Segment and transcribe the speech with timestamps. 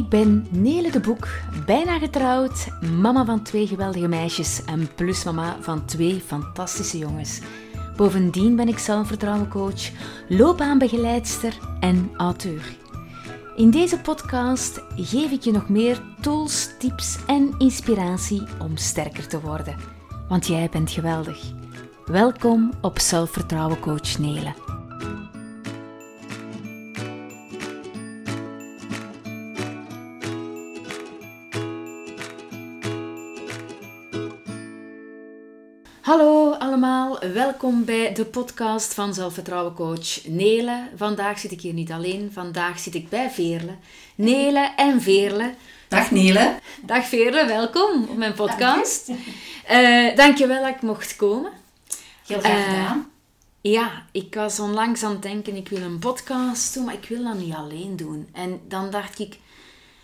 [0.00, 1.28] ik ben Nele de Boek,
[1.66, 2.66] bijna getrouwd,
[2.98, 7.40] mama van twee geweldige meisjes en plusmama van twee fantastische jongens.
[7.96, 9.90] Bovendien ben ik zelfvertrouwencoach,
[10.28, 12.76] loopbaanbegeleidster en auteur.
[13.56, 19.40] In deze podcast geef ik je nog meer tools, tips en inspiratie om sterker te
[19.40, 19.76] worden.
[20.28, 21.52] Want jij bent geweldig.
[22.04, 24.18] Welkom op Zelfvertrouwen Coach.
[36.84, 40.88] Allemaal, welkom bij de podcast van Zelfvertrouwen Coach Nele.
[40.96, 43.74] Vandaag zit ik hier niet alleen, vandaag zit ik bij Veerle.
[44.14, 45.54] Nele en Veerle.
[45.88, 46.58] Dag Nele.
[46.82, 49.06] Dag Veerle, welkom op mijn podcast.
[49.06, 49.18] Dank
[49.68, 50.10] je.
[50.10, 51.52] Uh, dankjewel dat ik mocht komen.
[52.26, 53.10] Heel graag gedaan.
[53.62, 57.08] Uh, ja, ik was onlangs aan het denken, ik wil een podcast doen, maar ik
[57.08, 58.28] wil dat niet alleen doen.
[58.32, 59.38] En dan dacht ik,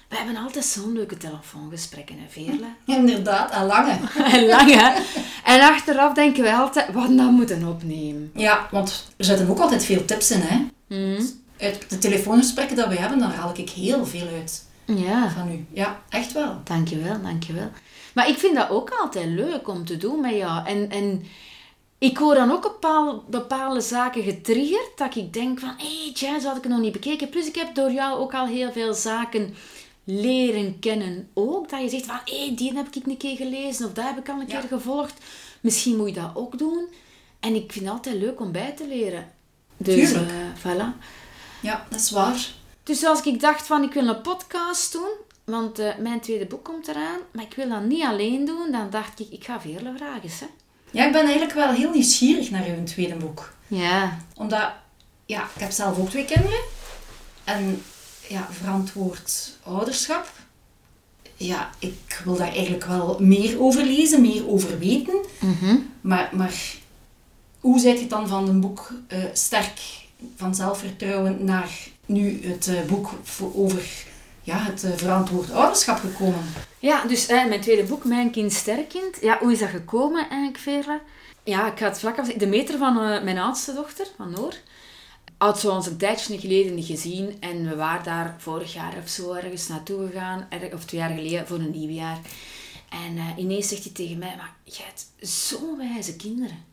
[0.09, 2.67] we hebben altijd zo'n leuke telefoongesprekken, hè, Veerle?
[2.99, 3.99] Inderdaad, al lange.
[4.33, 5.03] en lange.
[5.45, 8.31] En achteraf denken wij altijd, wat we dan moeten opnemen.
[8.35, 10.67] Ja, want er zitten ook altijd veel tips in, hè.
[10.89, 11.31] Mm.
[11.59, 14.65] Uit de telefoongesprekken dat we hebben, daar haal ik heel veel uit.
[14.85, 15.31] Ja.
[15.31, 15.67] Van u.
[15.73, 16.61] Ja, echt wel.
[16.65, 17.71] Dankjewel, dankjewel.
[18.13, 20.67] Maar ik vind dat ook altijd leuk om te doen met jou.
[20.67, 20.91] En...
[20.91, 21.25] en
[21.99, 26.45] ik hoor dan ook bepaalde, bepaalde zaken getriggerd, dat ik denk van, hé, hey, jazz
[26.45, 27.29] had ik nog niet bekeken.
[27.29, 29.55] Plus ik heb door jou ook al heel veel zaken
[30.07, 31.69] leren kennen ook.
[31.69, 34.29] Dat je zegt van, hé, die heb ik een keer gelezen of daar heb ik
[34.29, 35.15] al een keer gevolgd.
[35.61, 36.89] Misschien moet je dat ook doen.
[37.41, 39.33] En ik vind het altijd leuk om bij te leren.
[39.77, 40.21] Dus, uh,
[40.59, 41.01] voilà.
[41.61, 42.49] Ja, dat is waar.
[42.83, 45.11] Dus als ik dacht van, ik wil een podcast doen,
[45.45, 48.91] want uh, mijn tweede boek komt eraan, maar ik wil dat niet alleen doen, dan
[48.91, 50.47] dacht ik, ik ga Veerle vragen, hè.
[50.91, 53.53] Ja, ik ben eigenlijk wel heel nieuwsgierig naar uw tweede boek.
[53.67, 54.19] Ja.
[54.37, 54.71] Omdat,
[55.27, 56.61] ja, ik heb zelf ook twee kinderen.
[57.45, 57.83] En
[58.29, 60.33] ja, verantwoord ouderschap.
[61.37, 65.25] Ja, ik wil daar eigenlijk wel meer over lezen, meer over weten.
[65.41, 66.55] Mm maar, maar
[67.61, 69.81] hoe zijt je dan van een boek uh, sterk
[70.37, 71.71] van zelfvertrouwen naar
[72.07, 73.11] nu het uh, boek
[73.55, 73.83] over
[74.43, 76.45] ja, het uh, verantwoord ouderschap gekomen?
[76.79, 79.19] Ja, dus mijn tweede boek, Mijn Kind Sterkind.
[79.21, 81.01] Ja, hoe is dat gekomen eigenlijk, Veerle?
[81.45, 82.95] Ja, ik ga het vlak af De meter van
[83.25, 84.55] mijn oudste dochter, van Noor
[85.39, 87.37] had ze ons een tijdje geleden niet gezien.
[87.41, 90.49] En we waren daar vorig jaar of zo ergens naartoe gegaan.
[90.73, 92.21] Of twee jaar geleden voor een nieuwjaar.
[92.89, 96.65] En uh, ineens zegt hij tegen mij, maar jij hebt zo'n wijze kinderen.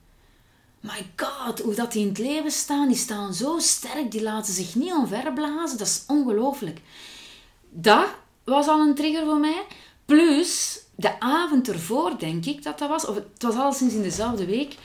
[0.80, 2.88] My god, hoe dat die in het leven staan.
[2.88, 5.78] Die staan zo sterk, die laten zich niet omverblazen.
[5.78, 6.80] Dat is ongelooflijk.
[7.70, 8.08] Dat
[8.44, 9.66] was al een trigger voor mij.
[10.06, 13.06] Plus, de avond ervoor, denk ik dat dat was.
[13.06, 14.76] Of het was al sinds in dezelfde week.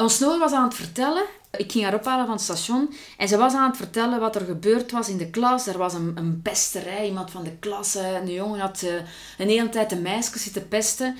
[0.00, 3.36] Ons Noor was aan het vertellen ik ging haar ophalen van het station en ze
[3.36, 5.66] was aan het vertellen wat er gebeurd was in de klas.
[5.66, 7.94] Er was een, een pesterij, iemand van de klas.
[7.94, 8.94] Een jongen had uh,
[9.38, 11.16] een hele tijd de meisjes zitten pesten.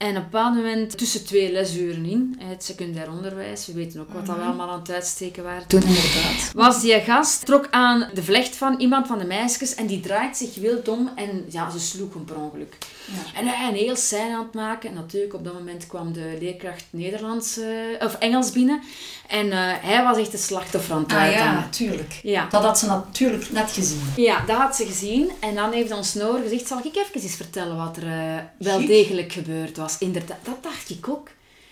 [0.00, 4.12] En op een bepaald moment, tussen twee lesuren in, het secundair onderwijs, we weten ook
[4.12, 6.52] wat dat we allemaal aan het uitsteken waren toen, inderdaad.
[6.54, 10.36] was die gast, trok aan de vlecht van iemand van de meisjes en die draait
[10.36, 12.76] zich wild om en ja, ze sloeg hem per ongeluk.
[13.04, 13.40] Ja.
[13.40, 14.88] En hij een heel scène aan het maken.
[14.88, 17.66] En natuurlijk, op dat moment kwam de leerkracht Nederlands uh,
[18.00, 18.80] of Engels binnen.
[19.26, 22.20] En uh, hij was echt de slachtoffer aan het ah, ja, natuurlijk.
[22.22, 22.46] Ja.
[22.50, 24.02] Dat had ze natuurlijk net gezien.
[24.16, 25.30] Ja, dat had ze gezien.
[25.40, 28.86] En dan heeft ons Noor gezegd, zal ik even eens vertellen wat er uh, wel
[28.86, 29.89] degelijk gebeurd was.
[29.98, 31.28] Inderdaad, dat dacht ik ook.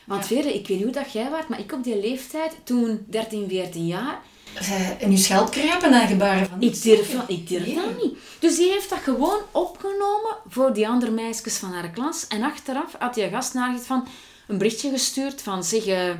[0.07, 0.37] Want ja.
[0.37, 3.49] Vere, ik weet niet hoe dat jij was, maar ik op die leeftijd, toen 13,
[3.49, 4.21] 14 jaar...
[4.63, 6.63] Uh, in je scheld kruipen en gebaren van...
[6.63, 8.19] Ik durf, van, ik durf dat niet.
[8.39, 12.27] Dus die heeft dat gewoon opgenomen voor die andere meisjes van haar klas.
[12.29, 14.07] En achteraf had die gast van
[14.47, 15.65] een berichtje gestuurd van...
[15.65, 16.11] Zeg, uh,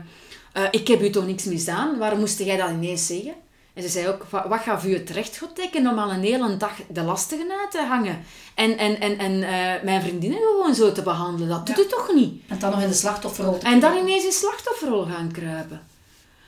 [0.71, 1.99] ik heb u toch niks misdaan?
[1.99, 3.35] Waarom moest jij dat ineens zeggen?
[3.79, 5.43] En ze zei ook, wat gaat u het recht
[5.75, 8.25] om al een hele dag de lastigen uit te hangen?
[8.55, 11.83] En, en, en, en uh, mijn vriendinnen gewoon zo te behandelen, dat doet ja.
[11.83, 12.43] u toch niet?
[12.49, 15.87] En dan nog in de slachtofferrol En dan ineens in slachtofferrol gaan kruipen.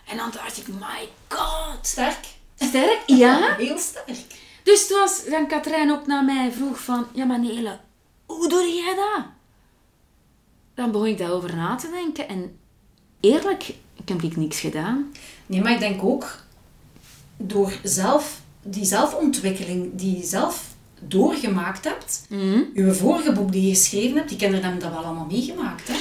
[0.08, 1.78] En dan dacht ik, my god.
[1.86, 2.26] Sterk.
[2.56, 3.54] Sterk, ja.
[3.58, 4.18] Heel sterk.
[4.62, 7.78] Dus toen was dan Katrijn ook naar mij vroeg van, ja maar Nele,
[8.26, 9.24] hoe doe jij dat?
[10.74, 12.58] Dan begon ik daarover na te denken en
[13.20, 15.12] eerlijk, ik heb ik niks gedaan.
[15.46, 16.48] Nee, maar ik denk ook,
[17.42, 20.68] door zelf, die zelfontwikkeling die je zelf
[21.00, 22.66] doorgemaakt hebt, mm.
[22.74, 25.88] je vorige boek die je geschreven hebt, die kinderen hebben dat wel allemaal meegemaakt.
[25.88, 25.94] Hè?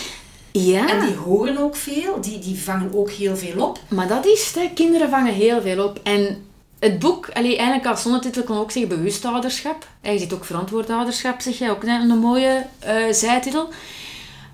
[0.51, 0.89] Ja.
[0.89, 3.79] En die horen ook veel, die, die vangen ook heel veel op.
[3.87, 4.73] Maar dat is het, hè.
[4.73, 5.99] kinderen vangen heel veel op.
[6.03, 6.45] En
[6.79, 9.87] het boek, allee, eigenlijk als zonnetitel kan ook zeggen bewust ouderschap.
[10.01, 13.69] Je ziet ook verantwoord ouderschap, zeg jij ook een, een mooie uh, zijtitel.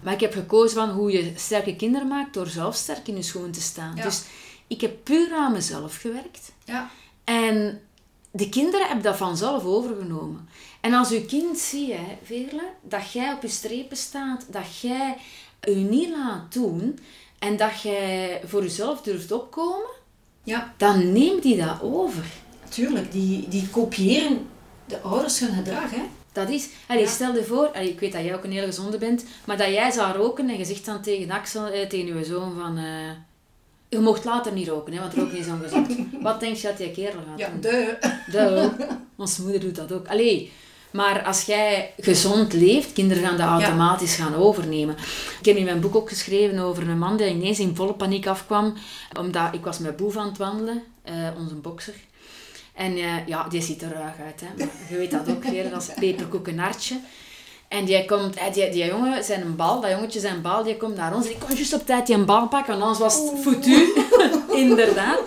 [0.03, 3.21] Maar ik heb gekozen van hoe je sterke kinderen maakt door zelf sterk in je
[3.21, 3.93] schoen te staan.
[3.95, 4.03] Ja.
[4.03, 4.23] Dus
[4.67, 6.51] ik heb puur aan mezelf gewerkt.
[6.63, 6.89] Ja.
[7.23, 7.81] En
[8.31, 10.49] de kinderen hebben dat vanzelf overgenomen.
[10.81, 15.17] En als uw kind ziet, hè, Veerle, dat jij op je strepen staat, dat jij
[15.61, 16.99] je niet laat doen
[17.39, 19.89] en dat jij voor jezelf durft opkomen,
[20.43, 22.25] Ja, dan neemt die dat over.
[22.69, 23.11] tuurlijk.
[23.11, 24.47] Die, die kopiëren
[24.85, 26.01] de ouders hun gedrag, hè.
[26.31, 27.09] Dat is, allee, Ja.
[27.09, 29.67] stel je voor, allee, ik weet dat jij ook een hele gezonde bent, maar dat
[29.67, 33.09] jij zou roken en je zegt dan tegen Axel, eh, tegen je zoon van, eh,
[33.95, 35.87] je mocht later niet roken, hè, want roken is ongezond.
[36.21, 37.61] Wat denk je dat die kerel gaat Ja, doen?
[37.61, 37.97] de.
[38.31, 38.65] Duh.
[39.15, 40.07] Onze moeder doet dat ook.
[40.07, 40.51] Allee,
[40.91, 44.95] maar als jij gezond leeft, kinderen gaan dat automatisch gaan overnemen.
[45.39, 48.27] Ik heb in mijn boek ook geschreven over een man die ineens in volle paniek
[48.27, 48.73] afkwam.
[49.19, 51.93] Omdat ik was met Boef aan het wandelen, eh, onze bokser.
[52.73, 54.41] En eh, ja, die ziet er ruig uit.
[54.41, 54.47] Hè.
[54.57, 56.95] Maar je weet dat ook weer, dat is peperkoekenartje.
[57.75, 60.77] En die komt, eh, die, die jongen, zijn een bal, dat jongetje zijn bal, die
[60.77, 61.25] komt naar ons.
[61.25, 63.93] En ik kon juist op tijd die een bal pakken, want anders was het foutu.
[64.63, 65.19] Inderdaad.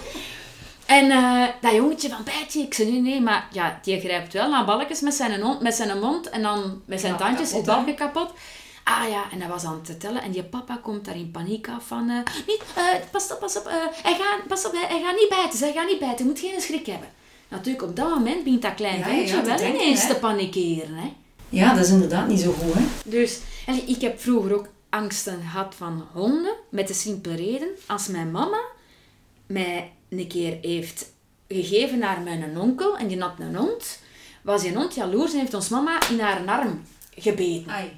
[0.87, 4.49] En eh, dat jongetje van bijtje, ik zei nee, nee, maar ja, die grijpt wel
[4.49, 7.67] naar balletjes met zijn, mond, met zijn mond en dan met zijn Ja, tandjes, kapot,
[7.67, 8.31] het balkje kapot.
[8.85, 11.69] Ah ja, en hij was aan het tellen en die papa komt daar in paniek
[11.69, 12.63] af van, eh, niet,
[13.11, 13.71] pas op, pas op,
[14.03, 16.41] hij gaat, pas op, hij, hij gaat niet bijten, hij gaat niet bijten, je moet
[16.41, 17.09] geen schrik hebben.
[17.49, 20.95] Natuurlijk, op dat moment begint dat klein Ja, ventje te wel ineens te panikeren.
[20.95, 21.13] Hè.
[21.49, 22.85] Ja, dat is inderdaad niet zo goed, hè.
[23.05, 23.39] Dus
[23.87, 28.61] ik heb vroeger ook angsten gehad van honden, met de simpele reden, als mijn mama
[29.47, 31.13] mij een keer heeft
[31.49, 33.99] gegeven naar mijn onkel en die had een hond,
[34.43, 37.73] was die hond jaloers en heeft ons mama in haar arm gebeten.
[37.73, 37.91] Ai.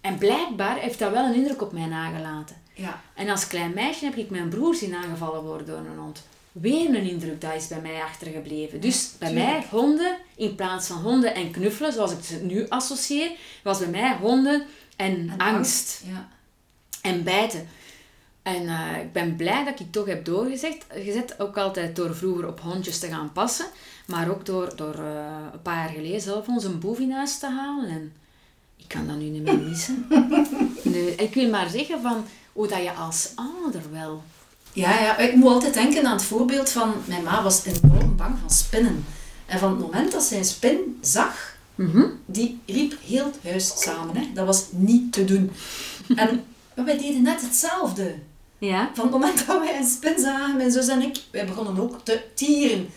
[0.00, 2.56] En blijkbaar heeft dat wel een indruk op mij nagelaten.
[2.74, 3.00] Ja.
[3.14, 6.22] En als klein meisje heb ik mijn broer zien aangevallen worden door een hond.
[6.52, 8.80] Weer een indruk, dat is bij mij achtergebleven.
[8.80, 9.50] Dus bij tuurlijk.
[9.50, 13.30] mij honden, in plaats van honden en knuffelen, zoals ik ze nu associeer,
[13.62, 14.66] was bij mij honden
[14.96, 16.02] en, En angst.
[16.06, 16.28] Ja.
[17.02, 17.68] en bijten.
[18.42, 20.86] En eh, ik ben blij dat ik toch heb doorgezet.
[20.88, 23.66] Gezet, ook altijd door vroeger op hondjes te gaan passen.
[24.06, 27.38] Maar ook door, door eh, een paar jaar geleden zelf ons een boef in huis
[27.38, 27.90] te halen.
[27.90, 28.12] En
[28.76, 30.06] ik kan dat nu niet meer missen.
[30.82, 34.22] nee, ik wil maar zeggen van hoe dat je als ouder wel...
[34.72, 36.92] Ja, ja, ik moet altijd denken aan het voorbeeld van...
[37.04, 39.04] Mijn ma was enorm bang van spinnen.
[39.46, 42.06] En van het moment dat zij een spin zag, Mhm.
[42.26, 44.16] die riep heel het huis samen.
[44.16, 44.30] Hè.
[44.34, 45.50] Dat was niet te doen.
[46.16, 46.44] En
[46.86, 48.14] wij deden net hetzelfde.
[48.58, 48.90] Ja?
[48.94, 52.00] Van het moment dat wij een spin zagen, mijn zus en ik, wij begonnen ook
[52.04, 52.88] te tieren.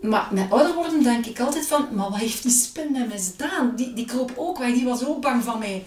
[0.00, 3.18] Maar met ouder worden denk ik altijd van, maar wat heeft die spin met mij
[3.18, 3.72] gedaan?
[3.76, 5.84] Die, die kroop ook weg, die was ook bang van mij.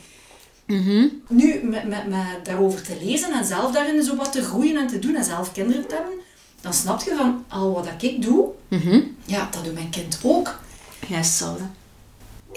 [0.71, 1.07] Mhm.
[1.27, 4.88] Nu, met, met, met daarover te lezen en zelf daarin zo wat te groeien en
[4.88, 6.13] te doen en zelf kinderen te hebben,
[6.62, 9.01] dan snap je van, al wat dat ik doe, Mhm.
[9.25, 10.59] ja, dat doet mijn kind ook.
[11.07, 11.63] Ja, hetzelfde.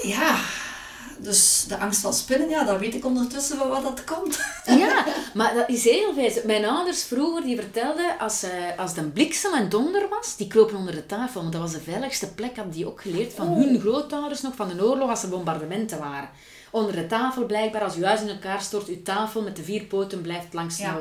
[0.03, 0.37] Ja,
[1.19, 4.39] dus de angst van spinnen, ja, dat weet ik ondertussen van wat dat komt.
[4.79, 6.31] Ja, maar dat is heel veel.
[6.45, 10.77] Mijn ouders vroeger die vertelden, als, eh, als de bliksem en donder was, die kropen
[10.77, 11.41] onder de tafel.
[11.41, 14.69] Want dat was de veiligste plek, hadden die ook geleerd van hun grootouders nog van
[14.69, 16.29] de oorlog als er bombardementen waren.
[16.75, 19.83] Onder de tafel blijkbaar, als uw huis in elkaar stort, uw tafel met de vier
[19.85, 21.01] poten blijft langs de Ja.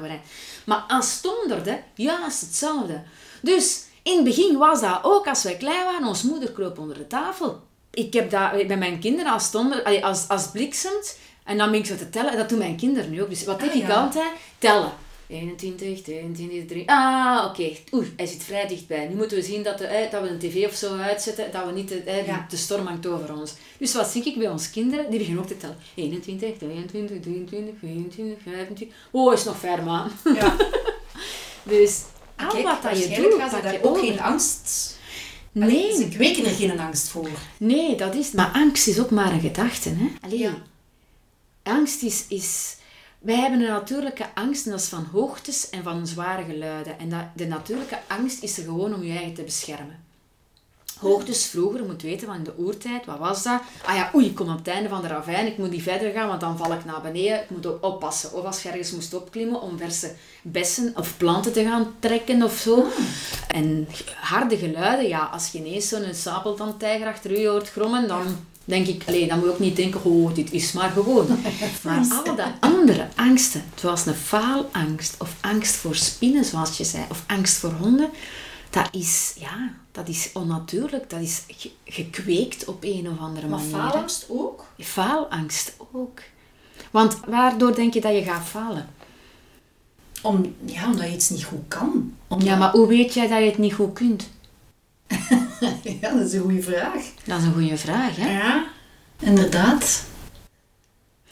[0.65, 3.01] Maar als het donderde, juist hetzelfde.
[3.41, 6.97] Dus in het begin was dat ook als wij klein waren, ons moeder kroop onder
[6.97, 7.61] de tafel.
[7.91, 11.85] Ik heb dat bij mijn kinderen als, donder, als, als bliksemt, en dan ben ik
[11.85, 13.29] zo te tellen, dat doen mijn kinderen nu ook.
[13.29, 14.01] Dus wat Ah, denk ik ja.
[14.03, 14.31] altijd?
[14.57, 14.91] Tellen.
[15.33, 16.83] 21, 22, 3.
[16.89, 17.71] Ah, oké.
[17.93, 19.07] Oei, hij zit vrij dichtbij.
[19.07, 21.65] Nu moeten we zien dat, de, eh, dat we een tv of zo uitzetten, dat
[21.65, 22.45] we niet de, eh, Ja.
[22.49, 23.53] de storm hangt over ons.
[23.77, 25.09] Dus wat zie ik bij ons kinderen?
[25.09, 25.77] Die beginnen ook te tellen.
[25.95, 28.97] 21, 22, 23, 24, 25.
[29.11, 30.11] Oh, is nog ver, man.
[30.35, 30.55] Ja.
[31.63, 32.01] Dus
[32.37, 34.97] al Kijk, wat dat je doet, daar je ook geen angst...
[35.51, 35.95] Nee.
[35.95, 37.29] Ze kweken er geen angst voor.
[37.57, 38.31] Nee, dat is...
[38.31, 40.07] Maar angst is ook maar een gedachte, hè.
[40.21, 40.53] Allee, Ja.
[41.63, 42.75] angst is, is...
[43.23, 46.99] Wij hebben een natuurlijke angst en dat is van hoogtes en van zware geluiden.
[46.99, 50.03] En dat, de natuurlijke angst is er gewoon om je eigen te beschermen.
[50.99, 53.61] Hoogtes vroeger, je moet weten, van in de oertijd, wat was dat?
[53.85, 56.11] Ah ja, oei, ik kom op het einde van de ravijn, ik moet niet verder
[56.11, 57.41] gaan, want dan val ik naar beneden.
[57.41, 58.33] Ik moet ook oppassen.
[58.33, 60.11] Of als je ergens moest opklimmen om verse
[60.41, 62.87] bessen of planten te gaan trekken of zo.
[63.47, 68.87] En harde geluiden, ja, als je ineens zo'n sabeltandtijger achter je hoort grommen, dan denk
[68.87, 71.27] ik, alleen, dan moet je ook niet denken, oh, dit is maar gewoon.
[71.83, 77.03] maar al de andere angsten, zoals een faalangst of angst voor spinnen, zoals je zei,
[77.09, 78.09] of angst voor honden,
[78.69, 81.09] dat is, ja, dat is onnatuurlijk.
[81.09, 83.75] Dat is ge- gekweekt op een of andere Maar manier.
[83.75, 83.81] hè.
[83.81, 84.63] faalangst ook?
[84.79, 86.21] Faalangst ook.
[86.91, 88.87] Want waardoor denk je dat je gaat falen?
[90.21, 92.13] Om, ja, omdat je iets niet goed kan.
[92.27, 94.29] Omdat- Ja, maar hoe weet jij dat je het niet goed kunt?
[96.01, 97.03] ja, dat is een goede vraag.
[97.25, 98.31] Dat is een goede vraag, hè?
[98.31, 98.65] Ja,
[99.19, 100.03] inderdaad.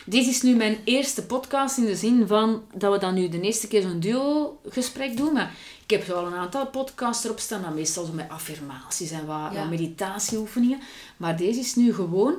[0.05, 3.41] Dit is nu mijn eerste podcast in de zin van dat we dan nu de
[3.41, 5.33] eerste keer zo'n duo-gesprek doen.
[5.33, 5.51] Maar
[5.83, 9.25] ik heb zo al een aantal podcasts erop staan, dan meestal zo met affirmaties en
[9.25, 9.59] wat, Ja.
[9.59, 10.79] wat meditatieoefeningen.
[11.17, 12.33] Maar deze is nu gewoon...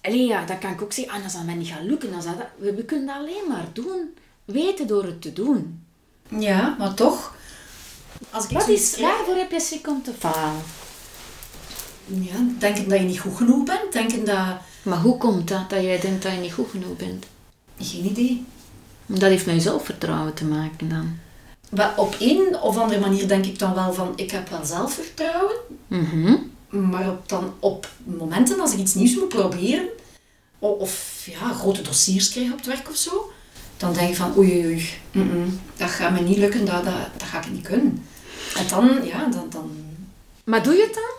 [0.00, 1.14] Allee, ja, dat kan ik ook zeggen.
[1.14, 2.10] Ah, dat zal mij niet gaan lukken.
[2.12, 2.24] Dat,
[2.58, 4.14] we, we kunnen dat alleen maar doen.
[4.44, 5.82] Weten door het te doen.
[6.28, 7.34] Ja, maar toch.
[8.30, 10.62] Als ik Wat is, waarvoor heb je schrik om te falen?
[12.06, 13.92] Ja, denken dat je niet goed genoeg bent.
[13.92, 14.46] Denken dat...
[14.82, 17.26] Maar hoe komt dat, dat jij denkt dat je niet goed genoeg bent?
[17.78, 18.44] Geen idee.
[19.06, 21.18] Dat heeft met je zelfvertrouwen te maken dan.
[21.68, 25.54] Wel, op een of andere manier denk ik dan wel van, ik heb wel zelfvertrouwen.
[25.86, 26.36] Mhm.
[26.68, 29.88] Maar op, dan, op momenten als ik iets nieuws moet proberen,
[30.58, 33.30] o- of ja, grote dossiers krijg op het werk of zo,
[33.78, 34.88] dan denk ik van oei oei,
[35.76, 38.06] dat gaat me niet lukken, dat, dat, dat ga ik niet kunnen.
[38.56, 39.70] En dan, ja, dan, dan,
[40.44, 41.16] Maar doe je het dan?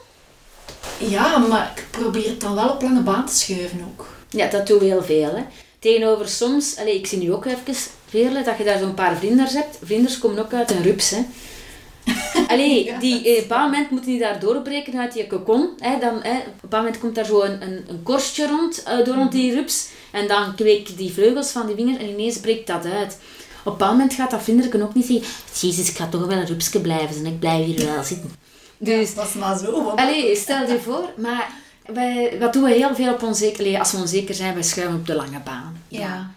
[1.10, 4.08] ja, maar ik probeer het dan wel op lange baan te schuiven ook.
[4.30, 5.36] Ja, dat doen we heel veel.
[5.36, 5.44] Hè.
[5.80, 7.76] Tegenover soms, allez, ik zie nu ook even
[8.08, 9.80] veel, dat je daar zo'n paar vlinders hebt.
[9.84, 11.10] Vlinders komen ook uit een rups.
[11.10, 11.26] Hè.
[12.54, 15.70] Allee, Ja, die, eh, op een bepaald moment moeten die daar doorbreken uit die kokon.
[15.80, 18.84] Hè, dan, hè, op een bepaald moment komt daar zo een, een, een korstje rond,
[18.84, 19.88] eh, door rond die rups.
[20.12, 23.18] En dan kweken die vleugels van die vingers en ineens breekt dat uit.
[23.60, 25.26] Op een bepaald moment gaat dat vlinderken ook niet zeggen...
[25.60, 27.26] Jezus, ik ga toch wel een rupsje blijven zijn.
[27.26, 28.32] Ik blijf hier wel zitten.
[28.78, 29.84] Dus dat is maar zo.
[29.84, 30.00] Want...
[30.00, 31.52] Allee, stel je voor, maar
[31.86, 34.96] wij, wat doen we heel veel op onzeker, allee, als we onzeker zijn, wij schuiven
[35.00, 35.82] op de lange baan.
[35.88, 36.32] Ja.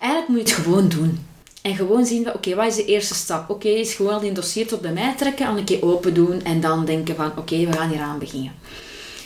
[0.00, 1.26] Eigenlijk moet je het gewoon doen.
[1.62, 3.50] En gewoon zien van, oké, wat is de eerste stap?
[3.50, 6.60] Oké, is gewoon die dossier tot bij mij trekken, al een keer open doen en
[6.60, 8.52] dan denken van, oké, we gaan hier aan beginnen.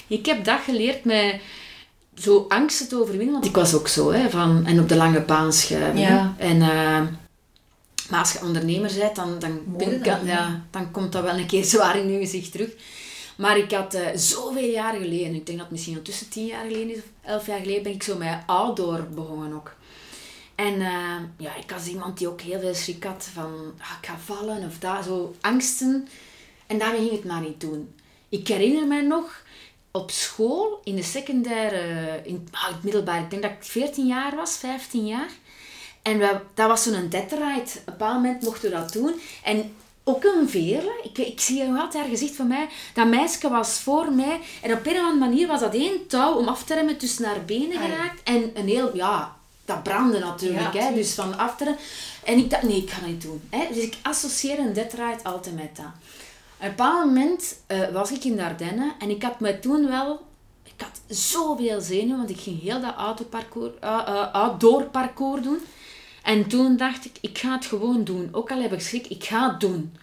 [0.07, 1.35] Ik heb dat geleerd met
[2.17, 5.21] zo angsten te overwinnen, want ik was ook zo, hè, van, en op de lange
[5.21, 5.99] baan schuiven.
[5.99, 6.35] Ja.
[6.39, 7.03] En, eh,
[8.11, 9.61] maar als je ondernemer bent, dan, dan,
[10.25, 12.71] ja, dan komt dat wel een keer zwaar in je gezicht terug.
[13.37, 16.65] Maar ik had eh, zoveel jaren geleden, ik denk dat het misschien ondertussen tien jaar
[16.65, 19.75] geleden is, of elf jaar geleden, ben ik zo met outdoor begonnen ook.
[20.55, 24.09] En eh, ja, ik was iemand die ook heel veel schrik had van, ah, ik
[24.09, 26.09] ga vallen of dat, zo angsten.
[26.67, 27.95] En daarmee ging het maar niet doen.
[28.29, 29.43] Ik herinner me nog,
[29.97, 34.37] op school, in de secundaire, in, ah, het middelbaar, ik denk dat ik 14 jaar
[34.37, 35.31] was, 15 jaar.
[36.03, 37.61] En we, dat was zo'n dead ride.
[37.61, 39.21] Op een bepaald moment mochten we dat doen.
[39.45, 39.75] En
[40.05, 41.01] ook een veerle.
[41.03, 42.69] Ik, ik zie nog altijd haar gezicht van mij.
[42.95, 44.41] Dat meisje was voor mij.
[44.63, 47.25] En op een of andere manier was dat één touw om af te remmen tussen
[47.25, 48.23] haar benen geraakt.
[48.23, 50.73] En een heel, ja, dat brandde natuurlijk.
[50.73, 51.83] Ja, hè, dus van af te remmen.
[52.25, 53.43] En ik dacht, nee, ik ga niet doen.
[53.51, 53.67] Hè.
[53.69, 55.93] Dus ik associeer een dead ride altijd met dat.
[56.59, 58.93] Op een bepaald moment eh, was ik in de Ardennen.
[58.99, 60.25] En ik had me toen wel...
[60.63, 65.59] Ik had zoveel zenuwen, want ik ging heel dat autoparcours, uh, uh, outdoor parcours doen.
[66.23, 68.29] En toen dacht ik, ik ga het gewoon doen.
[68.33, 69.97] Ook al heb ik schrik, ik ga het doen.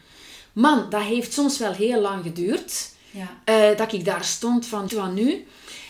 [0.54, 2.92] Man, dat heeft soms wel heel lang geduurd.
[3.12, 3.28] Ja.
[3.44, 5.48] eh, dat ik daar stond van, van nu.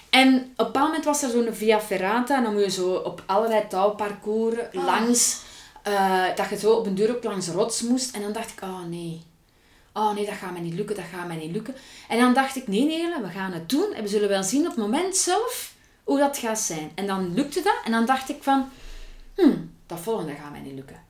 [0.10, 2.38] En op een bepaald moment was er zo'n via ferrata.
[2.38, 4.86] En dan moet je zo op allerlei touwparcours Ah.
[4.86, 5.40] langs...
[5.84, 8.16] eh, dat je zo op een duur ook langs rots moest.
[8.16, 9.22] En dan dacht ik, oh nee.
[9.94, 11.76] Oh nee, dat gaat mij niet lukken, dat gaat mij niet lukken.
[12.08, 13.94] En dan dacht ik, nee nee, we gaan het doen.
[13.94, 15.74] En we zullen wel zien op het moment zelf
[16.04, 16.92] hoe dat gaat zijn.
[16.96, 17.78] En dan lukte dat.
[17.86, 18.70] En dan dacht ik van,
[19.36, 19.58] hm,
[19.88, 21.04] dat volgende gaat mij niet lukken.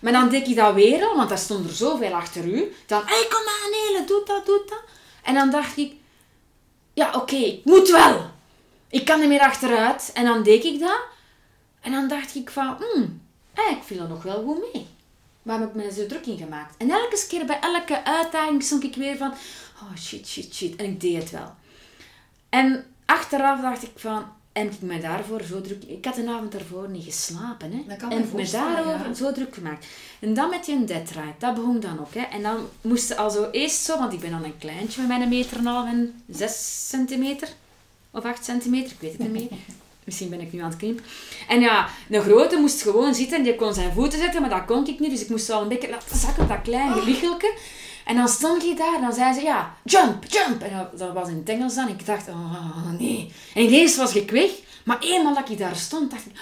[0.00, 2.72] Maar dan deed ik dat weer al, want daar stond er zoveel achter u.
[2.86, 4.82] Dan, hé, kom aan Nele, doe dat, doe dat.
[5.22, 5.92] En dan dacht ik,
[6.92, 8.30] ja oké, ik moet wel.
[8.88, 10.10] Ik kan niet meer achteruit.
[10.14, 11.00] En dan deed ik dat.
[11.80, 13.22] En dan dacht ik van, hmm,
[13.54, 14.86] eh, ik viel er nog wel goed mee.
[15.48, 16.74] Waar heb ik me zo druk in gemaakt?
[16.76, 19.30] En elke keer bij elke uitdaging stond ik weer van,
[19.82, 20.76] oh shit, shit, shit.
[20.76, 21.54] En ik deed het wel.
[22.48, 25.84] En achteraf dacht ik van, heb ik me daarvoor zo druk...
[25.84, 27.84] Ik had een avond daarvoor niet geslapen, hè.
[27.86, 29.14] Dat kan en ik me daarover ja.
[29.14, 29.86] zo druk gemaakt.
[30.20, 32.22] En dan met je dead ride, dat begon dan ook, hè.
[32.22, 35.28] En dan moest al zo eerst zo, want ik ben dan een kleintje met mijn
[35.28, 37.48] meter en half en zes centimeter.
[38.10, 39.58] Of acht centimeter, ik weet het niet meer.
[40.08, 41.04] Misschien ben ik nu aan het knippen.
[41.48, 44.64] En ja, een grote moest gewoon zitten en die kon zijn voeten zetten, maar dat
[44.64, 45.10] kon ik niet.
[45.10, 47.54] Dus ik moest wel een beetje laten zakken op dat klein gelichelke.
[48.04, 50.62] En dan stond hij daar en dan zei ze, ja, jump, jump.
[50.62, 51.88] En dat, dat was in het Engels dan.
[51.88, 53.32] Ik dacht, oh nee.
[53.54, 54.50] En ineens was ik weg.
[54.84, 56.32] Maar eenmaal dat ik daar stond, dacht ik,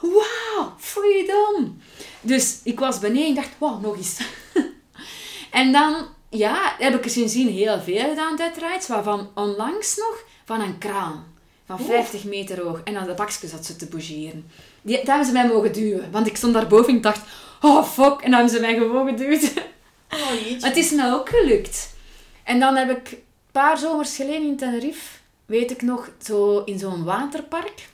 [0.00, 1.82] wauw, freedom.
[2.20, 4.20] Dus ik was beneden en dacht, wauw, nog eens.
[5.60, 8.86] en dan, ja, heb ik er sindsdien heel veel gedaan, dead rides.
[8.86, 11.33] Waarvan onlangs nog van een kraan.
[11.66, 12.80] Van 50 meter hoog.
[12.84, 14.50] En aan de bakjes zat ze te bougeren.
[14.82, 16.10] Die, daar hebben ze mij mogen duwen.
[16.10, 17.20] Want ik stond daarboven en ik dacht,
[17.60, 18.20] oh fuck.
[18.20, 19.52] En dan hebben ze mij gewoon geduwd.
[20.10, 21.94] Oh, het is me ook gelukt.
[22.42, 26.78] En dan heb ik een paar zomers geleden in Tenerife, weet ik nog, zo in
[26.78, 27.88] zo'n waterpark.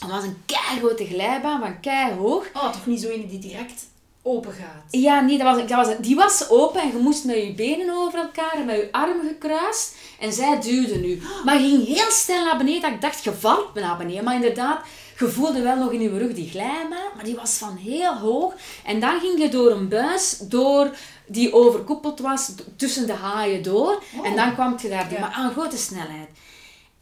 [0.00, 2.46] Er was een keigrote glijbaan van keihoog.
[2.54, 3.86] Oh, toch niet zo een die direct
[4.22, 4.82] open gaat.
[4.90, 7.94] Ja, nee, dat was, dat was, die was open en je moest met je benen
[7.96, 9.94] over elkaar en met je armen gekruist.
[10.20, 11.22] En zij duwde nu.
[11.44, 12.80] Maar je ging heel snel naar beneden.
[12.82, 14.24] Dat ik dacht, je valt naar beneden.
[14.24, 14.80] Maar inderdaad,
[15.18, 17.10] je voelde wel nog in je rug die glijbaan.
[17.14, 18.54] Maar die was van heel hoog.
[18.84, 20.90] En dan ging je door een buis, door
[21.26, 24.02] die overkoepeld was tussen de haaien door.
[24.18, 24.26] Oh.
[24.26, 25.20] En dan kwam je daar door, Ja.
[25.20, 26.28] maar aan grote snelheid.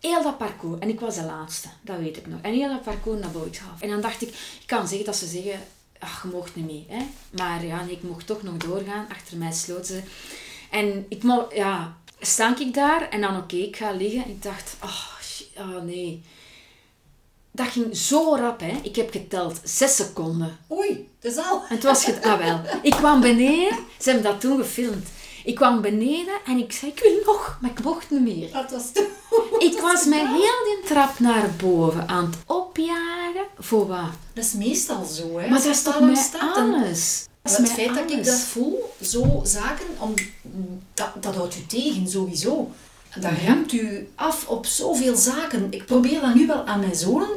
[0.00, 2.38] Heel dat parcours, en ik was de laatste, dat weet ik nog.
[2.42, 3.80] En heel dat parcours naar Boothaven.
[3.80, 5.60] En dan dacht ik, ik kan zeggen dat ze zeggen,
[6.00, 6.86] ach, je mocht niet mee.
[6.88, 7.06] Hè?
[7.30, 9.06] Maar ja, nee, ik mocht toch nog doorgaan.
[9.10, 10.02] Achter mij sloten ze.
[10.70, 14.24] En ik mo ja, stank ik daar en dan oké, ik ga liggen.
[14.24, 15.06] En ik dacht, oh,
[15.58, 16.22] oh nee.
[17.52, 18.78] Dat ging zo rap, hè.
[18.82, 20.58] Ik heb geteld, zes seconden.
[20.72, 21.62] Oei, dat is al.
[21.68, 22.60] En het was het, ah wel.
[22.82, 25.08] Ik kwam beneden, ze hebben dat toen gefilmd.
[25.44, 28.52] Ik kwam beneden en ik zei, ik wil nog, maar ik mocht niet meer.
[28.52, 29.06] Dat was toen.
[29.58, 33.46] Ik was mij heel die trap naar boven aan het opjagen.
[33.58, 34.10] Voor wat?
[34.32, 35.48] Dat is meestal zo, hè.
[35.48, 37.28] Maar dat is toch met alles?
[37.42, 40.14] Dat Het feit dat ik dat voel, zo zaken, om,
[40.94, 42.70] dat, dat houdt u tegen, sowieso.
[43.20, 45.66] Dat remt u af op zoveel zaken.
[45.70, 47.28] Ik probeer dat nu wel aan mijn zonen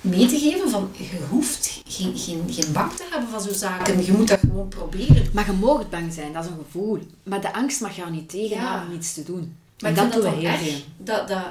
[0.00, 4.04] mee te geven, van je hoeft geen, geen, geen bang te hebben van zo'n zaken.
[4.04, 5.26] Je moet dat gewoon proberen.
[5.32, 6.98] Maar je mag bang zijn, dat is een gevoel.
[7.22, 8.92] Maar de angst mag jou niet tegenhouden Ja.
[8.92, 9.56] om iets te doen.
[9.78, 10.78] Maar en dat doen we dan heel veel.
[10.96, 11.42] dat, dat,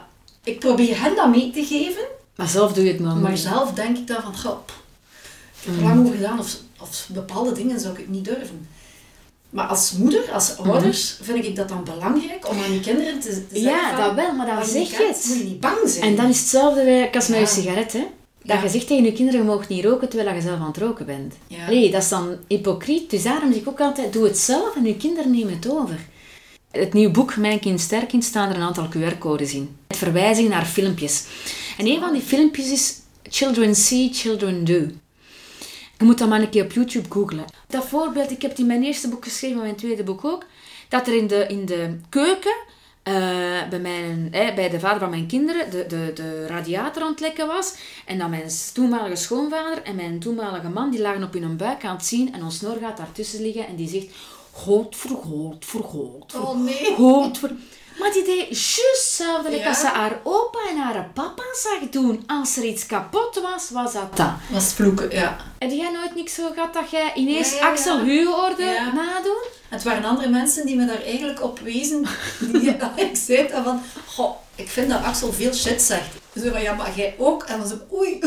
[0.44, 2.04] ik probeer hen dat mee te geven,
[2.36, 3.40] Maar zelf doe je het maar maar niet.
[3.40, 4.58] zelf denk ik dan van, goh,
[5.60, 5.84] ik heb Mm.
[5.84, 8.68] lang over gedaan, of, of bepaalde dingen zou ik het niet durven.
[9.50, 13.30] Maar als moeder, als ouders, vind ik dat dan belangrijk om aan je kinderen te,
[13.30, 15.26] te zeggen Ja, van, dat wel, maar dan zeg je het.
[15.28, 16.04] moet je niet bang zijn.
[16.04, 17.52] En dat is hetzelfde bij- als met je Ja.
[17.52, 18.08] sigaret, hè.
[18.46, 18.64] Dat Ja.
[18.64, 21.06] je zegt tegen je kinderen, je mag niet roken terwijl je zelf aan het roken
[21.06, 21.34] bent.
[21.48, 21.70] Ja.
[21.70, 23.10] Nee, dat is dan hypocriet.
[23.10, 26.00] Dus daarom zeg ik ook altijd, doe het zelf en je kinderen nemen het over.
[26.72, 29.76] Het nieuwe boek Mijn Kind Sterk Kind staan er een aantal QR-codes in.
[29.88, 31.24] Met verwijzingen naar filmpjes.
[31.78, 32.94] En een van die filmpjes is
[33.30, 34.88] Children See, Children Do.
[35.98, 37.46] Je moet dat maar een keer op YouTube googlen.
[37.68, 40.46] Dat voorbeeld, ik heb het in mijn eerste boek geschreven, maar mijn tweede boek ook.
[40.90, 42.56] Dat er in de, in de keuken,
[43.06, 43.14] eh,
[43.70, 47.20] bij, mijn, eh, bij de vader van mijn kinderen, de, de, de radiator aan het
[47.20, 47.74] lekken was.
[48.06, 51.96] En dat mijn toenmalige schoonvader en mijn toenmalige man, die lagen op hun buik aan
[51.96, 52.34] het zien.
[52.34, 54.08] En ons Noor gaat daartussen liggen en die zegt...
[54.52, 56.94] God voor God voor God voor Oh nee.
[56.96, 57.52] Voor...
[58.00, 59.68] Maar die deed juist hetzelfde Ja.
[59.68, 62.24] als ze haar opa en haar papa zag doen.
[62.28, 64.32] Als er iets kapot was, was dat dat.
[64.50, 65.38] Was vloeken, ja.
[65.60, 67.70] Heb jij nooit niks zo gehad dat jij ineens Ja, ja, ja.
[67.72, 68.94] Axel hoorde Ja.
[68.94, 69.44] nadoen?
[69.76, 72.06] Het waren andere mensen die me daar eigenlijk op wezen.
[72.40, 72.70] Die,
[73.10, 76.08] ik zei dan van, goh, ik vind dat Axel veel shit zegt.
[76.36, 77.44] Zo van, ja, maar jij ook?
[77.44, 78.20] En dan zo, oei.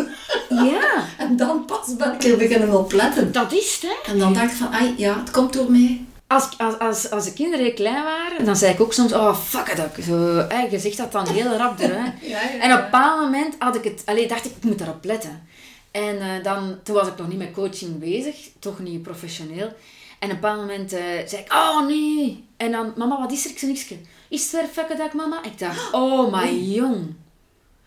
[0.49, 3.33] Ja, En dan pas ben ik er beginnen op letten.
[3.33, 4.13] dat is het, hè.
[4.13, 6.05] En dan dacht ik van, ai, ja, het komt door mij.
[6.27, 9.37] Als, als, als, als de kinderen heel klein waren, dan zei ik ook soms, oh,
[9.37, 10.05] fuck it up.
[10.05, 12.13] Zo, hè, je zegt dat dan heel rap eruit.
[12.23, 14.79] Ja, ja, En op een bepaald moment had ik het, allee, dacht ik, ik moet
[14.79, 15.47] daarop letten.
[15.91, 19.73] En eh, dan, toen was ik nog niet met coaching bezig, toch niet professioneel.
[20.19, 22.45] En op een bepaald moment eh, zei ik, oh nee.
[22.57, 23.51] En dan, mama, wat is er?
[23.51, 23.87] Ik zei niks.
[24.29, 25.43] Is het weer fuck it up, mama?
[25.43, 27.15] Ik dacht, oh my jong.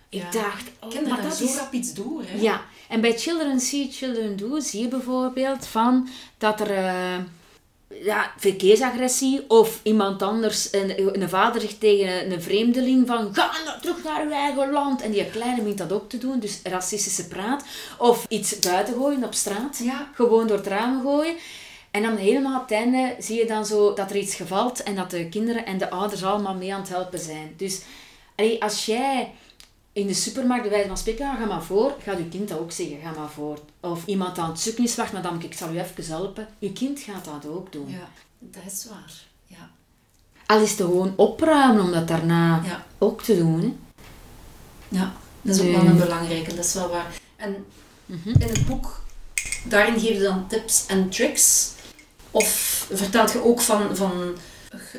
[0.10, 0.32] Ik Ja.
[0.32, 1.56] dacht, oh, Kinderen maar dat zo is...
[1.56, 2.41] rap iets door, hè.
[2.41, 7.15] Ja, en bij Children See, Children Do zie je bijvoorbeeld van dat er eh,
[8.04, 13.82] ja, verkeersagressie of iemand anders, een, een vader zegt tegen een vreemdeling van ga nou
[13.82, 15.02] terug naar uw eigen land.
[15.02, 17.63] En die kleine begint dat ook te doen, dus racistische praat.
[17.98, 20.10] Of iets buiten gooien op straat, Ja.
[20.15, 21.36] gewoon door het raam gooien.
[21.91, 24.95] En dan helemaal op het einde zie je dan zo dat er iets gevalt en
[24.95, 27.54] dat de kinderen en de ouders allemaal mee aan het helpen zijn.
[27.58, 27.82] Dus
[28.36, 29.32] allee, als jij
[29.93, 32.71] in de supermarkt bij wijze van spreken, ga maar voor, gaat je kind dat ook
[32.71, 33.60] zeggen, ga maar voor.
[33.80, 36.47] Of iemand aan het zoeken is, wacht madame, ik zal u even helpen.
[36.60, 37.89] Je kind gaat dat ook doen.
[37.89, 39.13] Ja, dat is waar.
[39.45, 39.69] Ja.
[40.45, 42.86] Al is het gewoon opruimen om dat daarna Ja.
[42.97, 43.62] ook te doen.
[43.62, 43.73] Hè.
[44.97, 47.13] Ja, dat is ook wel een belangrijke, dat is wel waar.
[47.36, 47.65] En
[48.23, 49.01] in het boek,
[49.63, 51.71] daarin geef je dan tips en tricks.
[52.32, 52.48] Of
[52.91, 54.38] vertelt je ook van, van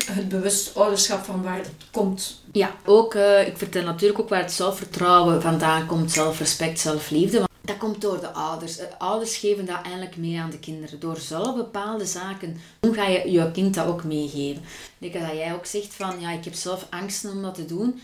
[0.05, 2.41] het bewust ouderschap, van waar het komt.
[2.51, 7.37] Ja, ook, eh, ik vertel natuurlijk ook waar het zelfvertrouwen vandaan komt, zelfrespect, zelfliefde.
[7.37, 8.77] Want dat komt door de ouders.
[8.77, 10.99] Eh, ouders geven dat eigenlijk mee aan de kinderen.
[10.99, 14.63] Door zelf bepaalde zaken doen, ga je je kind dat ook meegeven.
[14.99, 18.01] Ik dat jij ook zegt van, ja, ik heb zelf angsten om dat te doen.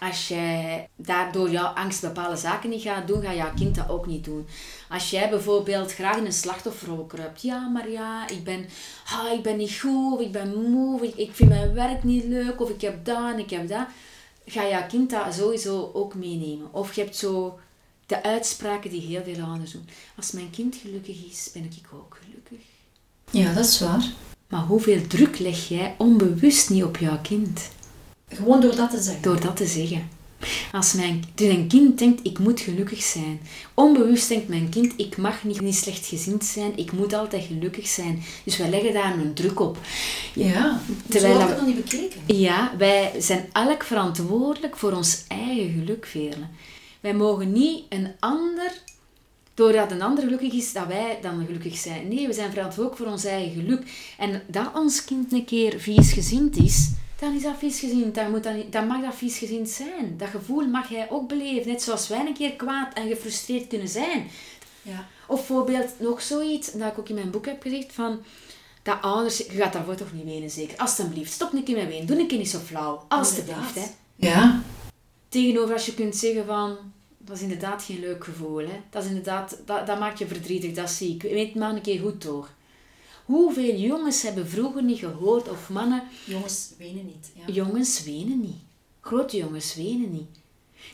[0.00, 4.06] Als jij daardoor jouw angst bepaalde zaken niet gaat doen, gaat jouw kind dat ook
[4.06, 4.46] niet doen.
[4.88, 7.42] Als jij bijvoorbeeld graag in een slachtofferrol kruipt.
[7.42, 8.66] Ja, maar ja, ik ben,
[9.06, 12.04] ah, ik ben niet goed, of ik ben moe, of ik, ik vind mijn werk
[12.04, 13.86] niet leuk, of ik heb dat en ik heb dat.
[14.46, 16.72] Ga jouw kind dat sowieso ook meenemen.
[16.72, 17.58] Of je hebt zo
[18.06, 19.88] de uitspraken die heel veel ouders doen.
[20.16, 22.66] Als mijn kind gelukkig is, ben ik ook gelukkig.
[23.30, 24.04] Ja, dat is waar.
[24.48, 27.70] Maar hoeveel druk leg jij onbewust niet op jouw kind?
[28.28, 29.22] Gewoon door dat te zeggen.
[29.22, 30.08] Door dat te zeggen.
[30.72, 33.40] Als mijn, dus een kind denkt, ik moet gelukkig zijn.
[33.74, 38.22] Onbewust denkt mijn kind, ik mag niet, niet slechtgezind zijn, ik moet altijd gelukkig zijn.
[38.44, 39.78] Dus wij leggen daar een druk op.
[40.34, 42.20] Ja, Terwijl zo had dat- nog niet bekeken.
[42.26, 46.46] Ja, wij zijn elk verantwoordelijk voor ons eigen geluk, Veerle.
[47.00, 48.72] Wij mogen niet een ander
[49.54, 52.08] Doordat een ander gelukkig is, dat wij dan gelukkig zijn.
[52.08, 53.82] Nee, we zijn verantwoordelijk voor ons eigen geluk.
[54.18, 58.14] En dat ons kind een keer viesgezind is, dan is dat.
[58.14, 60.14] Dan, moet dat, niet- dan mag dat viesgezind zijn.
[60.16, 61.68] Dat gevoel mag hij ook beleven.
[61.68, 64.30] Net zoals wij een keer kwaad en gefrustreerd kunnen zijn.
[64.82, 65.06] Ja.
[65.26, 68.22] Of bijvoorbeeld nog zoiets, dat ik ook in mijn boek heb gezegd, van
[68.82, 69.36] dat ouders...
[69.36, 70.78] Je gaat daarvoor toch niet wenen, zeker?
[70.78, 72.06] Alsjeblieft, stop een keer met wenen.
[72.06, 73.04] Doe een keer niet zo flauw.
[73.08, 73.86] Alsjeblieft, hè.
[74.16, 74.62] Ja.
[75.28, 76.76] Tegenover als je kunt zeggen van...
[77.18, 78.80] Dat is inderdaad geen leuk gevoel, hè.
[78.90, 79.58] Dat is inderdaad...
[79.64, 81.22] Dat, dat maakt je verdrietig, dat zie ik.
[81.22, 82.48] Weet maar een keer goed door.
[83.26, 86.02] Hoeveel jongens hebben vroeger niet gehoord, of mannen...
[86.24, 87.30] Jongens wenen niet.
[87.34, 87.52] Ja.
[87.52, 88.60] Jongens wenen niet.
[89.00, 90.28] Grote jongens wenen niet.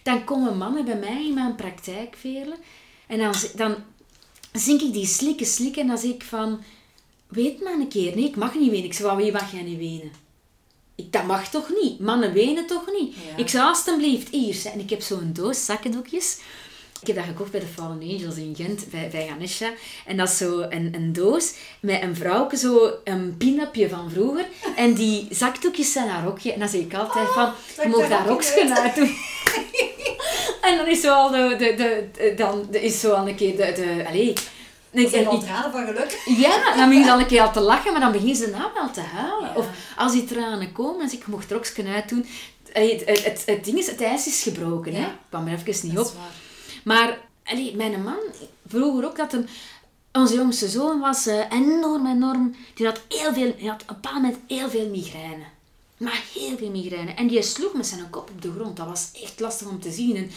[0.03, 2.59] Dan komen mannen bij mij in mijn praktijk velen.
[3.07, 3.77] En dan, dan
[4.53, 6.61] zink ik die slikken slikken en dan zeg ik van...
[7.29, 8.17] Weet maar een keer.
[8.17, 8.85] Nee, ik mag niet wenen.
[8.85, 10.13] Ik zeg, van wie mag jij niet wenen?
[10.95, 12.01] Ik, dat mag toch niet?
[12.01, 13.15] Mannen wenen toch niet?
[13.15, 13.37] Ja.
[13.37, 14.55] Ik zei, alstublieft, hier.
[14.55, 14.73] zeg.
[14.73, 16.41] En ik heb zo'n doos zakkendoekjes.
[17.03, 19.71] Ik heb dat gekocht bij de Fallen Angels in Gent, bij, bij Ganesha.
[20.07, 24.45] En dat is zo een, een doos met een vrouwke, zo een pin-upje van vroeger.
[24.77, 26.53] En die zakdoekjes zijn haar rokje.
[26.53, 29.17] En dan zeg ik altijd van, dat je mag daar rokje uit doen.
[30.69, 34.05] en dan is zo al de, de, dan is zo al een keer de, de
[34.09, 34.33] allee,
[34.91, 36.23] en ik- tranen van geluk.
[36.37, 38.71] ja, dan begin je al een keer al te lachen, maar dan begin ze daarna
[38.75, 39.49] wel te huilen.
[39.49, 39.53] Ja.
[39.57, 42.27] Of als die tranen komen, zeg ik, je mocht er ook uitdoen.
[42.73, 44.95] Het, het, het, het ding is, het ijs is gebroken.
[44.95, 45.03] Hè?
[45.07, 46.05] Ik kwam er even niet op.
[46.05, 46.42] waar.
[46.85, 48.21] Maar allee, mijn man,
[48.67, 49.47] vroeger ook, dat hem,
[50.13, 52.57] onze jongste zoon was eh, enorm, enorm.
[52.75, 55.45] Die had, heel veel, die had op een bepaald moment heel veel migraine.
[55.97, 57.15] Maar heel veel migraine.
[57.15, 58.77] En die sloeg met zijn kop op de grond.
[58.77, 60.17] Dat was echt lastig om te zien.
[60.17, 60.31] En,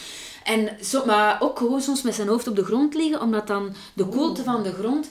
[0.43, 3.75] en zo, maar ook gewoon soms met zijn hoofd op de grond liggen, omdat dan
[3.93, 5.09] de koelte van de grond,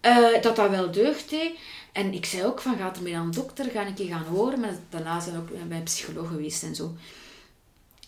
[0.00, 1.52] eh, dat dat wel deugd deed.
[1.92, 4.24] En ik zei ook van, gaat er mee aan de dokter, ga een keer gaan
[4.24, 4.60] horen.
[4.60, 6.94] Maar daarna zijn we ook bij een psycholoog geweest en zo.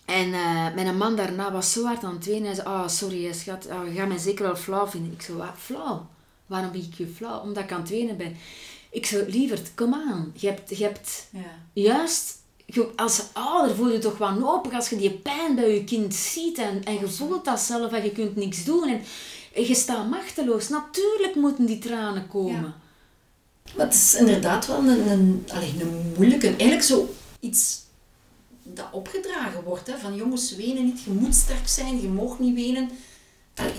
[0.04, 2.44] En eh, mijn man daarna was zo hard aan het wenen.
[2.44, 5.12] Hij zei, ah, sorry hè, schat, ah, je gaat mij zeker wel flauw vinden.
[5.12, 6.06] Ik zei, wat, flauw?
[6.46, 7.40] Waarom ben ik je flauw?
[7.40, 8.36] Omdat ik aan het wenen ben.
[8.90, 10.32] Ik zei, lieverd, kom aan.
[10.36, 11.40] Je hebt, je hebt Ja.
[11.72, 12.36] juist...
[12.66, 16.58] je- als ouder voel je toch wanhopig als je die pijn bij je kind ziet.
[16.58, 18.88] En, en je voelt dat zelf en je kunt niks doen.
[18.88, 19.00] En,
[19.54, 20.68] en je staat machteloos.
[20.68, 22.52] Natuurlijk moeten die tranen komen.
[22.62, 22.74] Ja.
[23.76, 27.82] Maar het is inderdaad wel een, een, allee, een moeilijke, eigenlijk zo iets
[28.64, 29.86] dat opgedragen wordt.
[29.86, 32.90] Hè, van jongens, wenen niet, je moet sterk zijn, je mag niet wenen.
[33.54, 33.72] Allee,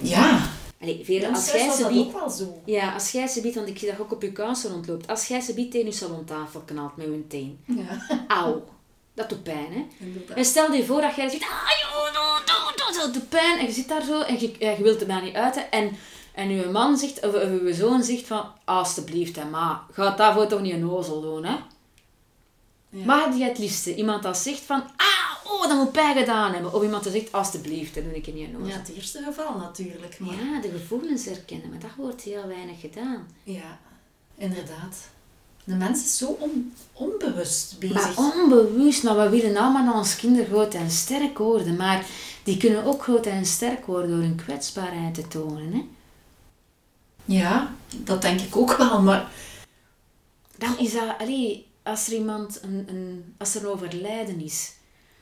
[0.00, 0.40] ja,
[0.80, 2.62] Allee, Vera, als jij ze biedt- ook wel zo.
[2.64, 5.06] Ja, als jij ze biedt, want ik zie dat ook op je kousen rondloopt.
[5.06, 7.58] Als jij ze biedt tegen je salontafel knalt met je teen.
[7.66, 8.06] Ja,
[8.40, 8.64] Auw.
[9.14, 10.04] Dat doet pijn, hè.
[10.04, 10.36] inderdaad.
[10.36, 11.48] En stel je voor dat jij zegt, ah,
[11.80, 13.58] joh, doe, doe, doe, dat doet pijn.
[13.58, 15.70] En je zit daar zo en je, ja, je wilt het maar niet uiten.
[15.70, 15.96] En,
[16.34, 20.46] en je man zegt, of, of je zoon zegt van, alstublieft, hè, ma, ga daarvoor
[20.46, 21.56] toch niet een ozel doen, hè.
[22.90, 23.04] Ja.
[23.04, 26.74] Maar je het liefste iemand dat zegt van, ah, oh, dat moet pijn gedaan hebben.
[26.74, 28.66] Of iemand dat zegt, alstublieft, dat doe ik niet ozel.
[28.68, 30.18] Ja, het eerste geval natuurlijk.
[30.18, 33.26] Maar Ja, de gevoelens herkennen, maar dat wordt heel weinig gedaan.
[33.42, 33.78] ja,
[34.36, 34.96] inderdaad.
[35.64, 37.94] De mens is zo on- onbewust bezig.
[37.94, 41.76] Maar onbewust, maar we willen allemaal ons kinderen groot en sterk worden.
[41.76, 42.04] Maar
[42.42, 45.72] die kunnen ook groot en sterk worden door hun kwetsbaarheid te tonen.
[45.72, 45.84] Hè?
[47.24, 49.30] Ja, dat denk ik ook wel, maar
[50.58, 54.72] Dan is dat, allee, als er iemand, een, een, als er een overlijden is,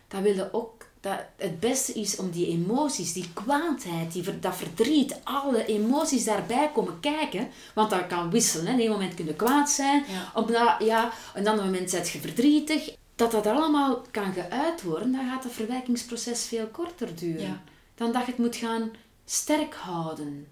[0.08, 4.56] dan wil je ook dat het beste is om die emoties, die kwaadheid, die, dat
[4.56, 7.48] verdriet, alle emoties daarbij komen kijken.
[7.74, 8.66] Want dat kan wisselen.
[8.66, 8.72] Hè.
[8.74, 10.32] Op een moment kun je kwaad zijn, Ja.
[10.34, 12.94] op dat, ja, een ander moment ben je verdrietig.
[13.14, 17.46] Dat dat allemaal kan geuit worden, dan gaat het verwerkingsproces veel korter duren.
[17.46, 17.62] Ja.
[17.94, 18.90] Dan dat je het moet gaan
[19.24, 20.46] sterk houden.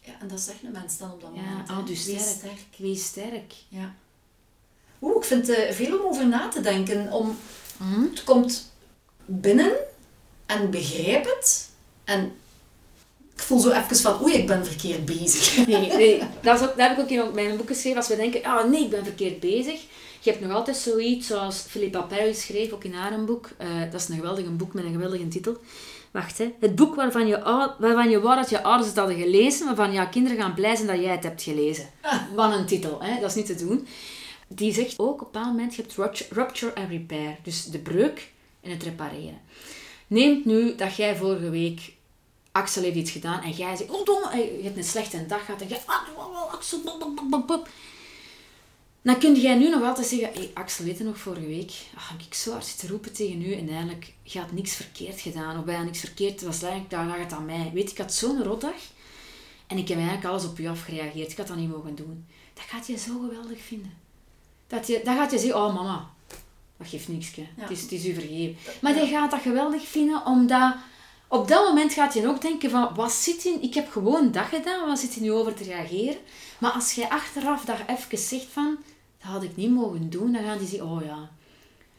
[0.00, 1.70] ja, en dat zegt een mens dan op dat Ja, moment.
[1.70, 2.60] oh, dus sterk.
[2.78, 3.52] Wees sterk.
[3.68, 3.94] Ja.
[5.02, 7.12] Oeh, ik vind het veel om over na te denken.
[7.12, 7.36] Om,
[7.76, 8.02] Hm?
[8.02, 8.72] het komt
[9.24, 9.72] binnen
[10.46, 11.68] en begrijp het.
[12.04, 12.32] En
[13.34, 15.56] ik voel zo even van, oei, ik ben verkeerd bezig.
[15.66, 16.22] Nee, nee.
[16.42, 17.98] Dat, is ook, dat heb ik ook in mijn boek geschreven.
[17.98, 19.80] Als we denken, ah nee, ik ben verkeerd bezig.
[20.20, 23.50] Je hebt nog altijd zoiets zoals Philippa Perry schreef, ook in haar een boek.
[23.56, 25.56] Eh, dat is een geweldig boek met een geweldige titel.
[26.10, 26.52] Wacht, hè.
[26.60, 27.38] Het boek waarvan je,
[27.78, 30.88] waarvan je wou dat je ouders het hadden gelezen, waarvan jouw kinderen gaan blij zijn
[30.88, 31.90] dat jij het hebt gelezen.
[32.34, 33.20] Wat een titel, hè.
[33.20, 33.86] Dat is niet te doen.
[34.54, 37.36] Die zegt ook op een bepaald moment, je hebt rupture- en repair.
[37.42, 39.40] Dus de breuk en het repareren.
[40.06, 41.92] Neemt nu dat jij vorige week
[42.52, 45.44] Axel heeft iets gedaan en jij zegt, oh domme, en je hebt een slechte dag
[45.44, 46.80] gehad en jij, ah, Axel.
[49.02, 51.72] Dan kun jij nu nog altijd zeggen, hey, Axel, weet je nog vorige week?
[51.96, 55.20] Ach, heb ik zo hard zitten roepen tegen u en eigenlijk, je had niks verkeerd
[55.20, 55.58] gedaan.
[55.58, 57.70] Of bijna niks verkeerd, was eigenlijk, daar lag het aan mij.
[57.74, 58.80] Weet ik had zo'n rotdag
[59.66, 61.30] en ik heb eigenlijk alles op u afgereageerd.
[61.30, 62.26] Ik had dat niet mogen doen.
[62.54, 64.01] Dat gaat je zo geweldig vinden.
[64.72, 66.10] Dat je, dan gaat je zeggen, oh mama,
[66.76, 67.34] dat geeft niks.
[67.34, 67.42] Ja.
[67.54, 68.56] Het, is, het is u vergeven.
[68.80, 70.74] Maar je gaat dat geweldig vinden omdat,
[71.28, 73.62] op dat moment gaat je ook denken van, wat zit in...
[73.62, 76.16] Ik heb gewoon dat gedaan, wat zit er nu over te reageren?
[76.58, 78.76] Maar als jij achteraf daar even zegt van,
[79.20, 81.30] dat had ik niet mogen doen, dan gaan die zeggen, oh ja.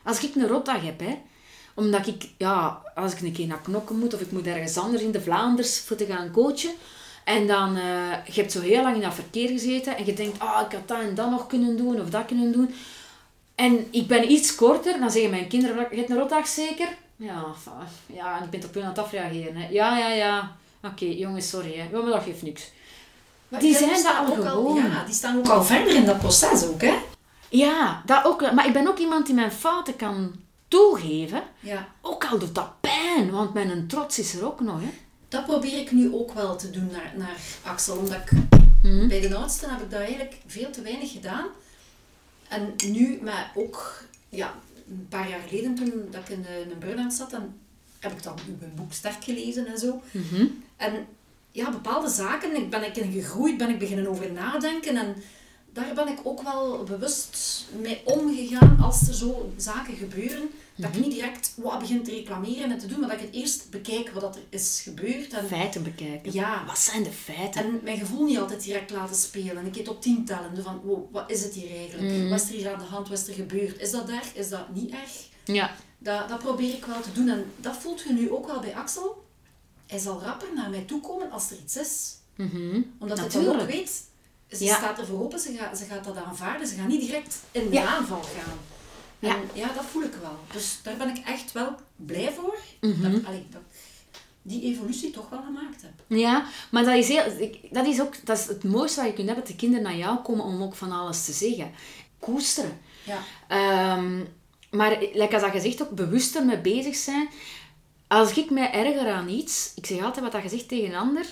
[0.04, 1.22] Als ik een rotdag heb, hè,
[1.74, 5.04] omdat ik, ja, als ik een keer naar knokken moet, of ik moet ergens anders
[5.04, 6.74] in de Vlaanders voor te gaan coachen,
[7.24, 10.40] en dan, uh, je hebt zo heel lang in dat verkeer gezeten, en je denkt,
[10.40, 12.76] ah, oh, ik had dat en dat nog kunnen doen, of dat kunnen doen.
[13.56, 16.88] En ik ben iets korter, dan zeggen mijn kinderen, je hebt een rotdag zeker?
[17.16, 17.46] Ja,
[18.06, 19.56] ja, en ik ben op hun aan het afreageren.
[19.56, 19.68] Hè.
[19.70, 20.56] Ja, ja, ja.
[20.84, 21.78] Oké, jongens, sorry.
[21.78, 21.88] Hè.
[21.92, 22.72] Ja, maar dat geeft niks.
[23.48, 24.76] Maar die zijn daar al gewoon.
[24.76, 26.96] ja, die staan ook al verder in dat proces ook, hè?
[27.50, 28.52] Ja, dat ook.
[28.52, 30.36] Maar ik ben ook iemand die mijn fouten kan
[30.68, 31.44] toegeven.
[31.60, 31.88] Ja.
[32.02, 34.90] Ook al doet dat pijn, want mijn trots is er ook nog, hè?
[35.34, 37.98] Dat probeer ik nu ook wel te doen naar, naar Axel.
[37.98, 38.32] Omdat ik,
[38.84, 39.08] mhm.
[39.08, 41.46] bij de oudste heb ik dat eigenlijk veel te weinig gedaan.
[42.48, 44.54] En nu, maar ook ja,
[44.89, 47.54] een paar jaar geleden toen dat ik in een burn-out zat, dan
[48.00, 50.02] heb ik dan een boek sterk gelezen en zo.
[50.12, 50.46] Mhm.
[50.78, 51.06] En
[51.52, 55.15] ja, bepaalde zaken ben ik in gegroeid, ben ik beginnen over nadenken en
[55.74, 60.50] daar ben ik ook wel bewust mee omgegaan als er zo zaken gebeuren.
[60.76, 61.02] Dat ik mhm.
[61.02, 64.10] niet direct wat begin te reclameren en te doen, maar dat ik het eerst bekijk
[64.10, 65.34] wat er is gebeurd.
[65.34, 66.34] En, feiten bekijken.
[66.34, 66.66] Ja.
[66.66, 67.64] Wat zijn de feiten?
[67.64, 69.58] En mijn gevoel niet altijd direct laten spelen.
[69.58, 70.64] En ik het op tien tellen.
[70.64, 72.12] Van, wow, wat is het hier eigenlijk?
[72.12, 72.30] Mm.
[72.30, 73.10] Wat is er hier aan de hand?
[73.10, 73.82] Wat is er gebeurd?
[73.82, 74.34] Is dat erg?
[74.34, 75.28] Is dat niet erg?
[75.44, 75.76] Ja.
[75.98, 77.30] Dat, dat probeer ik wel te doen.
[77.30, 79.26] En dat voelt je nu ook wel bij Axel.
[79.88, 82.16] Hij zal rapper naar mij toe komen als er iets is.
[82.36, 84.02] Mm Omdat hij dan ook weet,
[84.56, 86.68] ze staat er voor open, ze gaat, ze gaat dat aanvaarden.
[86.68, 88.58] Ze gaat niet direct in de aanval gaan.
[89.20, 89.36] Ja.
[89.54, 90.38] ja, dat voel ik wel.
[90.54, 92.58] Dus daar ben ik echt wel blij voor.
[92.82, 93.12] Mm -hmm.
[93.12, 93.62] dat, allee, dat
[94.42, 95.92] die evolutie toch wel gemaakt heb.
[96.08, 97.24] Ja, maar dat is, heel,
[97.72, 99.98] dat is ook dat is het mooiste wat je kunt hebben, dat de kinderen naar
[99.98, 101.72] jou komen om ook van alles te zeggen.
[102.20, 102.80] Koesteren.
[103.04, 103.98] Ja.
[103.98, 104.28] Um,
[104.74, 107.30] maar, lekker als dat gezegd, ook bewuster mee bezig zijn.
[108.08, 111.26] Als ik mij erger aan iets, ik zeg altijd wat dat gezegd tegen een ander,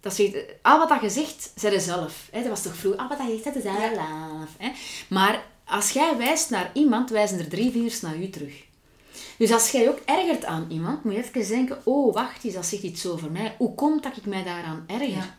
[0.00, 2.28] dat zegt, al wat dat je zegt, zei je zelf.
[2.30, 2.40] Hè?
[2.40, 4.48] Dat was toch vroeg, al wat dat je zegt, is zelf.
[4.58, 4.70] Hè?
[5.08, 8.54] Maar als jij wijst naar iemand, wijzen er drie vingers naar u terug.
[9.38, 12.66] Dus als jij ook ergert aan iemand, moet je even denken, oh wacht eens, dat
[12.66, 13.54] zegt iets over mij.
[13.58, 15.34] Hoe komt dat ik mij daaraan erger?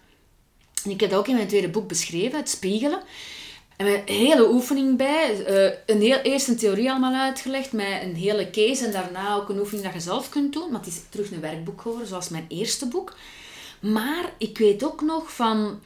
[0.84, 3.02] En ik heb dat ook in mijn tweede boek beschreven, het spiegelen.
[3.78, 5.40] En een hele oefening bij.
[5.40, 8.86] Uh, een heel, eerst een theorie allemaal uitgelegd met een hele case.
[8.86, 10.72] En daarna ook een oefening dat je zelf kunt doen.
[10.72, 13.16] Maar het is terug een werkboek geworden, zoals mijn eerste boek.
[13.82, 15.80] Maar ik weet ook nog van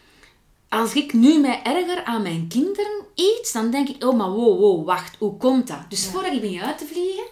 [0.70, 4.60] als ik nu mij erger aan mijn kinderen iets, dan denk ik, oh maar wow,
[4.60, 5.90] wow, wacht, hoe komt dat?
[5.90, 7.26] Dus voordat ik begin uit te vliegen,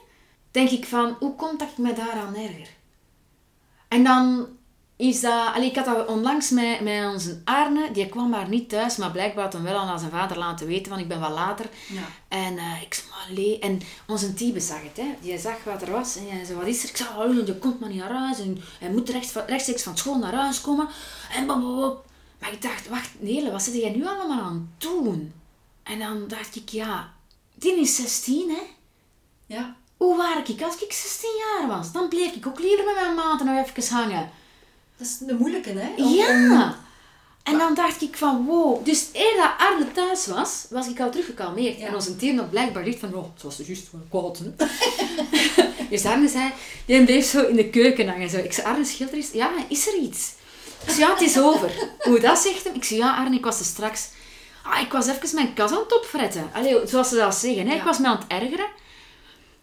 [0.52, 2.69] denk ik van, hoe komt dat ik me daaraan erger?
[3.88, 4.47] En dan
[4.95, 5.53] is dat...
[5.53, 9.12] Allee, ik had dat onlangs met, met onze Arne, die kwam maar niet thuis, maar
[9.12, 11.65] blijkbaar had hem wel aan zijn vader laten weten, van ik ben wat later.
[11.88, 12.03] Ja.
[12.27, 15.15] En uh, ik zei, En onze Tiebe zag het, hè.
[15.21, 16.89] Die zag wat er was en hij zei, wat is er?
[16.89, 19.97] Ik zei, oh, je komt maar niet naar huis en hij moet recht, rechtstreeks van
[19.97, 20.88] school naar huis komen.
[21.36, 21.95] En blablabla.
[22.39, 25.34] Maar ik dacht, wacht, Nele, wat zit jij nu allemaal aan het doen?
[25.84, 27.13] En dan dacht ik, ja,
[27.56, 28.62] die is 16, hè?
[29.45, 29.75] Ja.
[29.97, 31.91] Hoe waar ik als ik 16 jaar was?
[31.91, 34.32] Dan bleef ik ook liever met mijn maten nog even hangen.
[35.03, 36.03] Dat is de moeilijke, hè?
[36.03, 36.75] ja.
[37.43, 38.85] En dan dacht ik van, wow.
[38.85, 41.79] Dus eer dat Arne thuis was, was ik al teruggekalmeerd.
[41.79, 41.87] Ja.
[41.87, 44.39] En onze team nog blijkbaar licht van, oh, het was juist gewoon koud,
[45.89, 46.51] dus Arne zei,
[46.85, 48.29] die bleef zo in de keuken hangen.
[48.29, 48.37] Zo.
[48.37, 50.31] Ik zei, Arne, schilder is, ja, is er iets?
[50.85, 51.71] Ik zei, ja, het is over.
[51.99, 52.73] Hoe dat zegt hem?
[52.73, 54.09] Ik zei, ja, Arne, ik was er straks...
[54.63, 56.49] Ah, ik was even mijn kas aan het opfretten.
[56.53, 57.67] Allee, zoals ze dat zeggen.
[57.67, 57.75] Hè?
[57.75, 58.67] Ik was me aan het ergeren.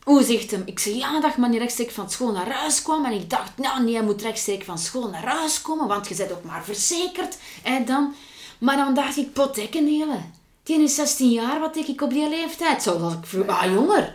[0.05, 0.63] Hoe zegt hem?
[0.65, 3.05] Ik zei, ja, dat man niet rechtstreeks van school naar huis kwam.
[3.05, 6.15] En ik dacht, nou nee, je moet rechtstreeks van school naar huis komen, want je
[6.15, 7.37] bent ook maar verzekerd.
[7.63, 8.15] En dan...
[8.59, 10.19] Maar dan dacht ik, pottekken hele.
[10.63, 12.83] Die is 16 jaar, wat denk ik op die leeftijd?
[12.83, 14.15] Zo was ik ah, jonger.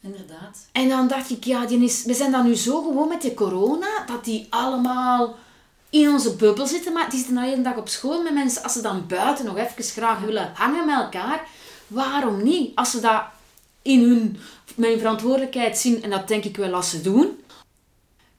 [0.00, 0.68] Inderdaad.
[0.72, 3.34] En dan dacht ik, ja, die is, we zijn dan nu zo gewoon met de
[3.34, 5.36] corona, dat die allemaal
[5.90, 6.92] in onze bubbel zitten.
[6.92, 8.62] Maar die zitten nou hele dag op school met mensen.
[8.62, 11.46] Als ze dan buiten nog even graag willen hangen met elkaar,
[11.86, 12.76] waarom niet?
[12.76, 13.22] Als ze dat
[13.82, 14.40] in hun,
[14.76, 17.38] mijn verantwoordelijkheid zien, en dat denk ik wel als ze doen.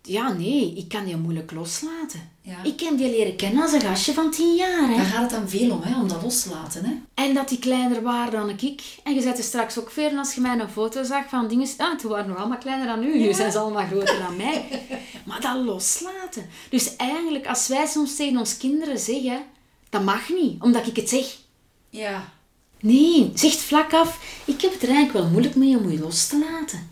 [0.03, 2.29] Ja, nee, ik kan die moeilijk loslaten.
[2.41, 2.63] Ja.
[2.63, 4.89] Ik heb die leren kennen als een gastje van tien jaar.
[4.89, 4.95] Hè.
[4.95, 6.85] Daar gaat het dan veel om, hè, om dat los te laten.
[6.85, 7.23] Hè.
[7.23, 8.81] En dat die kleiner waren dan ik.
[9.03, 11.67] En je zette straks ook veel als je mij een foto zag van dingen...
[11.77, 13.19] Ah, toen waren nog allemaal kleiner dan u.
[13.19, 14.65] Nu zijn ze allemaal groter dan mij.
[15.25, 16.45] Maar dat loslaten.
[16.69, 19.43] Dus eigenlijk, als wij soms tegen ons kinderen zeggen...
[19.89, 21.37] Dat mag niet, omdat ik het zeg.
[21.89, 22.33] Ja.
[22.81, 24.19] Nee, zegt vlak af.
[24.45, 26.89] Ik heb het er eigenlijk wel moeilijk mee om je los te laten.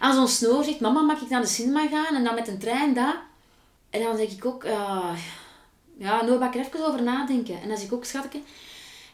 [0.00, 2.14] Als ons snoor zegt, mama, mag ik naar de cinema gaan?
[2.16, 3.22] En dan met een trein daar.
[3.90, 5.10] En dan denk ik ook, uh,
[5.98, 7.62] ja, nou mag ik er even over nadenken.
[7.62, 8.40] En als ik ook, schatje,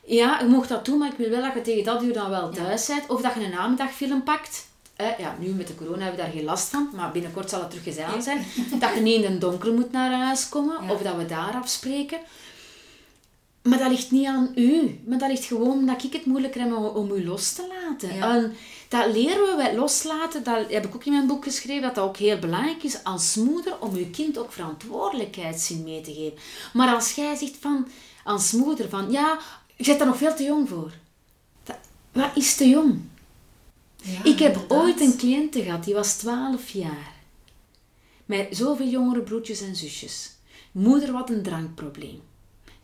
[0.04, 2.30] ja, je mocht dat doen, maar ik wil wel dat je tegen dat uur dan
[2.30, 3.08] wel thuis bent.
[3.08, 4.66] Of dat je een namiddagfilm pakt.
[4.96, 7.60] eh, ja, nu met de corona hebben we daar geen last van, maar binnenkort zal
[7.60, 8.44] het terug gezeild zijn,
[8.78, 10.92] dat je niet in de donker moet naar huis komen, Ja.
[10.92, 12.18] of dat we daar afspreken.
[13.68, 15.00] Maar dat ligt niet aan u.
[15.06, 18.14] Maar dat ligt gewoon dat ik het moeilijker heb om, om u los te laten.
[18.14, 18.34] Ja.
[18.34, 18.54] En
[18.88, 20.44] dat leren we loslaten.
[20.44, 21.82] Dat heb ik ook in mijn boek geschreven.
[21.82, 23.80] Dat dat ook heel belangrijk is als moeder.
[23.80, 26.38] Om je kind ook verantwoordelijkheidszin mee te geven.
[26.72, 27.88] Maar als jij zegt van,
[28.24, 29.10] als moeder van...
[29.10, 29.38] Ja,
[29.76, 30.92] je bent daar nog veel te jong voor.
[31.62, 31.76] Dat,
[32.12, 33.00] wat is te jong?
[34.02, 34.78] Ja, ik heb inderdaad.
[34.78, 35.84] ooit een cliënte gehad.
[35.84, 37.12] Die was 12 jaar.
[38.24, 40.30] Met zoveel jongere broertjes en zusjes.
[40.72, 42.20] Moeder had een drankprobleem.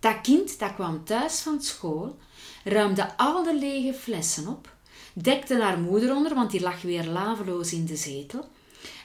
[0.00, 2.16] Dat kind dat kwam thuis van school,
[2.64, 4.68] ruimde al de lege flessen op,
[5.12, 8.48] dekte haar moeder onder, want die lag weer laveloos in de zetel,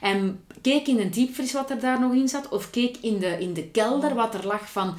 [0.00, 3.38] en keek in een diepvries wat er daar nog in zat, of keek in de,
[3.38, 4.96] in de kelder wat er lag van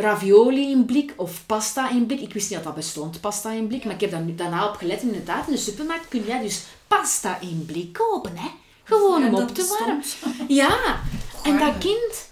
[0.00, 2.20] ravioli in blik of pasta in blik.
[2.20, 4.74] Ik wist niet dat dat bestond, pasta in blik, maar ik heb daar daarna op
[4.74, 5.02] gelet.
[5.02, 8.48] Inderdaad, in de supermarkt kun jij dus pasta in blik kopen, hè?
[8.84, 10.04] Gewoon om op te warmen.
[10.48, 11.00] Ja,
[11.42, 12.28] en dat Goh.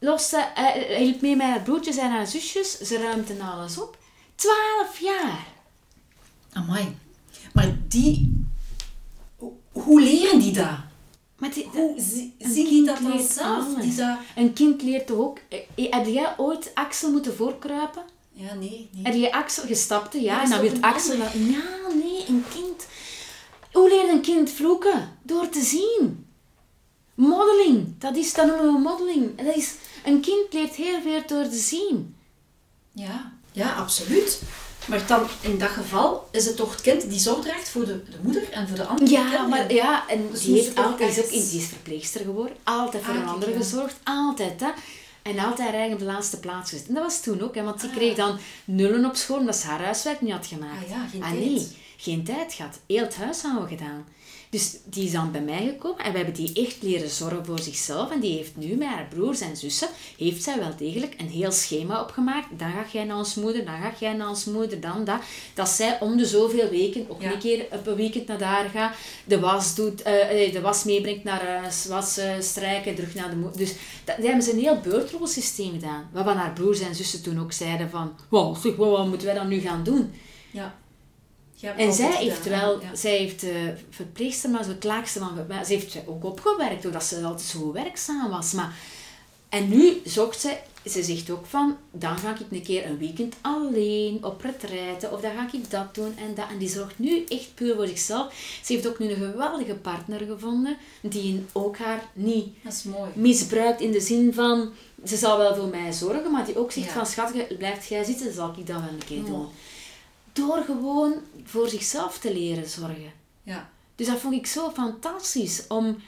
[0.00, 2.78] Kind loste, eh, hielp mee met haar broertjes en haar zusjes.
[2.78, 3.98] Ze ruimten alles op.
[4.34, 5.46] Twaalf jaar.
[6.52, 6.96] Amai.
[7.52, 8.44] Maar die...
[9.72, 10.78] Hoe- leren die dat?
[11.38, 12.34] Maar die, Hoe zien
[12.68, 13.64] die dat dan zelf?
[13.66, 13.82] alles.
[13.84, 14.18] Die dat...
[14.36, 15.38] Een kind leert toch ook...
[15.48, 18.02] eh, Heb jij ooit Axel moeten voorkruipen?
[18.32, 18.88] Ja, nee.
[18.92, 19.02] nee.
[19.02, 20.20] Heb je Axel gestapte?
[20.20, 21.16] Ja, Ja, en dan wil Axel...
[21.16, 21.62] Ja,
[21.94, 22.86] nee, een kind...
[23.72, 25.18] Hoe leert een kind vloeken?
[25.22, 26.26] Door te zien.
[27.14, 27.94] Modeling.
[27.98, 29.38] Dat, is, dat noemen we modeling.
[29.38, 32.14] En Dat is, een kind leert heel veel door te zien.
[32.92, 34.42] Ja, ja, absoluut.
[34.86, 38.02] Maar dan, in dat geval, is het toch het kind die zorg draagt voor de,
[38.10, 39.48] de moeder en voor de andere Ja, kinderen?
[39.48, 42.56] maar ja, en Dus die, heeft altijd, is ook, die is verpleegster geworden.
[42.64, 43.56] Altijd voor Ah, een ander ja.
[43.56, 43.94] gezorgd.
[44.04, 44.68] Altijd, hè.
[45.22, 46.88] En altijd eigenlijk op de laatste plaats gezet.
[46.88, 47.96] En dat was toen ook, hè, want die Ah.
[47.96, 50.84] kreeg dan nullen op school omdat ze haar huiswerk niet had gemaakt.
[50.84, 52.78] Ah ja, geen ah, nee, geen tijd gehad.
[52.86, 54.06] Heel het huishouden gedaan.
[54.50, 57.58] Dus die is dan bij mij gekomen en we hebben die echt leren zorgen voor
[57.58, 58.10] zichzelf.
[58.10, 61.52] En die heeft nu met haar broers en zussen, heeft zij wel degelijk een heel
[61.52, 62.46] schema opgemaakt.
[62.58, 65.20] Dan ga jij naar ons moeder, dan ga jij naar ons moeder, dan dat.
[65.54, 67.32] Dat zij om de zoveel weken, ook Ja.
[67.32, 70.84] een keer op een weekend naar daar gaat, de was, doet, eh, eh, de was
[70.84, 73.58] meebrengt naar huis, was eh, strijken, terug naar de moeder.
[73.58, 73.72] Dus
[74.04, 76.08] dat, die hebben ze een heel beurtrolsysteem gedaan.
[76.12, 79.36] Waarvan haar broers en zussen toen ook zeiden van, wow, zeg, wat wat moeten wij
[79.36, 80.12] dan nu gaan doen?
[80.50, 80.78] Ja.
[81.76, 82.94] En zij heeft wel, Ja.
[82.94, 83.50] zij heeft eh,
[83.90, 87.72] verpleegster, maar zo het laagste van, maar ze heeft ook opgewerkt, doordat ze altijd zo
[87.72, 88.52] werkzaam was.
[88.52, 88.74] Maar,
[89.48, 93.34] en nu zocht ze, ze zegt ook van, dan ga ik een keer een weekend
[93.40, 96.44] alleen op retraite, of dan ga ik dat doen en dat.
[96.50, 98.34] En die zorgt nu echt puur voor zichzelf.
[98.64, 102.48] Ze heeft ook nu een geweldige partner gevonden, die ook haar niet
[103.14, 104.70] misbruikt in de zin van,
[105.04, 106.92] ze zal wel voor mij zorgen, maar die ook zegt Ja.
[106.92, 109.24] van, schat, blijft jij zitten, zal ik dat wel een keer Ja.
[109.24, 109.46] doen.
[110.40, 113.12] Door gewoon voor zichzelf te leren zorgen.
[113.42, 113.70] Ja.
[113.94, 115.66] Dus dat vond ik zo fantastisch.
[115.68, 116.02] Om,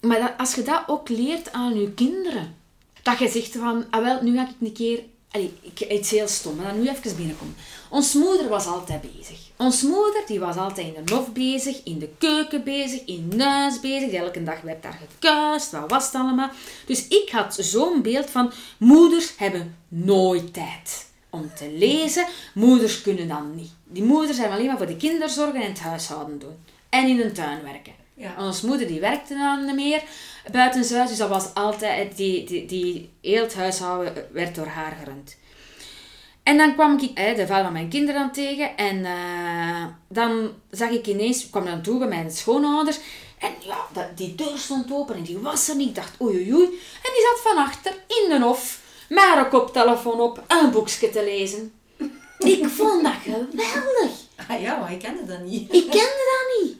[0.00, 2.56] maar dat, als je dat ook leert aan je kinderen.
[3.02, 5.02] Dat je zegt van, ah wel, nu ga ik een keer...
[5.30, 7.54] Allee, ik, iets heel stom, maar dan nu even binnenkomen.
[7.90, 9.38] Ons moeder was altijd bezig.
[9.56, 13.80] Ons moeder die was altijd in de lof bezig, in de keuken bezig, in huis
[13.80, 14.12] bezig.
[14.12, 16.50] Elke dag werd daar gekuist, wat was het allemaal.
[16.86, 22.26] Dus ik had zo'n beeld van, moeders hebben nooit tijd om te lezen.
[22.54, 23.70] Moeders kunnen dan niet.
[23.84, 26.56] Die moeders zijn alleen maar voor de kinderen zorgen en het huishouden doen.
[26.88, 27.92] En in de tuin werken.
[28.14, 28.34] Ja.
[28.38, 30.02] Ons moeder die werkte dan meer
[30.52, 35.36] buitenshuis, dus dat was altijd, die, die, die, heel het huishouden werd door haar gerund.
[36.42, 40.50] En dan kwam ik eh, de vader van mijn kinderen aan tegen en eh, dan
[40.70, 42.98] zag ik ineens, ik kwam dan toe bij mijn schoonouders
[43.42, 45.88] en ja, die deur stond open en die was er niet.
[45.88, 46.64] Ik dacht oei oei oei.
[47.02, 48.80] En die zat van achter in de hof
[49.14, 51.72] met haar koptelefoon op een boekje te lezen.
[52.38, 54.10] Ik vond dat geweldig.
[54.48, 55.74] Ah ja, maar ik kende dat niet.
[55.74, 56.76] Ik kende dat niet.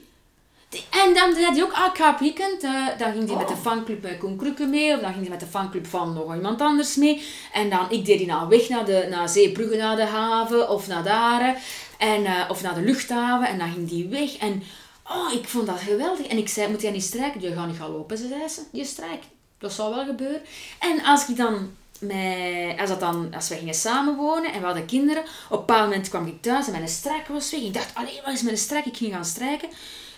[0.68, 2.62] Die- En dan zei hij ook, ah, ik ga op weekend.
[2.62, 3.60] eh, dan ging hij met de Oh.
[3.60, 4.94] fanclub bij Koen Krukke mee.
[4.94, 7.22] Of dan ging hij met de fanclub van nog iemand anders mee.
[7.52, 10.68] En dan, ik deed die nou weg naar, de, naar Zeebrugge, naar de haven.
[10.68, 11.62] Of naar daar.
[11.98, 13.48] En, eh, of naar de luchthaven.
[13.48, 14.36] En dan ging die weg.
[14.36, 14.62] En
[15.10, 16.26] oh, ik vond dat geweldig.
[16.26, 17.40] En ik zei, moet jij niet strijken?
[17.40, 18.60] Je gaat niet gaan lopen, ze zei ze.
[18.72, 19.26] Je strijkt.
[19.58, 20.42] Dat zou wel gebeuren.
[20.78, 21.76] En als ik dan...
[22.02, 25.88] Met, als, dat dan, als we gingen samenwonen en we hadden kinderen, op een bepaald
[25.88, 27.60] moment kwam ik thuis en mijn strijk was weg.
[27.60, 28.84] Ik dacht, allee, wat is mijn strijk?
[28.86, 29.68] Ik ging gaan strijken.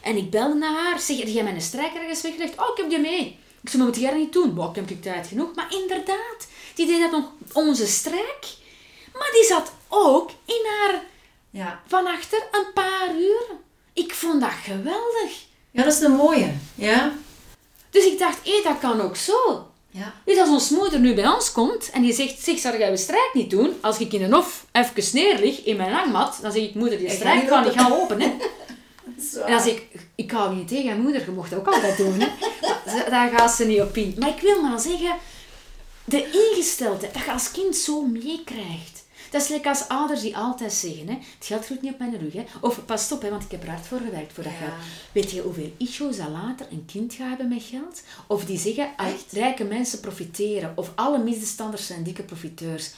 [0.02, 0.98] En ik belde naar haar.
[0.98, 2.58] Zeg, heb jij mijn strijk ergens weggelegd?
[2.58, 3.38] Oh, ik heb die mee.
[3.62, 4.54] Ik zei, maar moet jij dat niet doen?
[4.54, 5.54] Wow, ik heb tijd genoeg.
[5.54, 8.46] Maar inderdaad, die deed dat nog onze strijk.
[9.12, 11.02] Maar die zat ook in haar
[11.50, 11.80] Ja.
[11.86, 13.42] van achter een paar uur.
[13.92, 15.44] Ik vond dat geweldig.
[15.70, 16.52] ja, dat is de mooie.
[16.74, 17.12] Ja.
[17.90, 19.66] Dus ik dacht, hé, dat kan ook zo.
[19.96, 20.14] Ja.
[20.24, 22.96] Dus als ons moeder nu bij ons komt en die zegt, zeg, zou jij je
[22.96, 23.72] strijk niet doen?
[23.80, 26.98] Als ik in de hof even neer lig in mijn hangmat, dan zeg ik, moeder,
[26.98, 27.78] die Ik strijk kan lopen.
[27.78, 28.32] gaan open, hè.
[29.32, 29.40] Zo.
[29.40, 32.20] En als ik, ik hou niet tegen, moeder, je mocht dat ook altijd doen.
[32.20, 32.28] Hè.
[33.10, 34.14] Daar gaat ze niet op in.
[34.18, 35.16] Maar ik wil maar zeggen,
[36.04, 39.03] de ingesteldheid, dat je als kind zo meekrijgt.
[39.34, 42.18] Dat is lekker als ouders die altijd zeggen, hè, het geld groeit niet op mijn
[42.18, 42.32] rug.
[42.32, 42.44] Hè.
[42.60, 44.58] Of pas op, hè, want ik heb er hard voor gewerkt voor dat Ja.
[44.58, 44.72] geld.
[45.12, 48.02] Weet je hoeveel issues dat later een kind gaat hebben met geld?
[48.26, 49.32] Of die zeggen, Echt?
[49.32, 50.72] rijke mensen profiteren.
[50.76, 52.90] Of alle middenstanders zijn dikke profiteurs.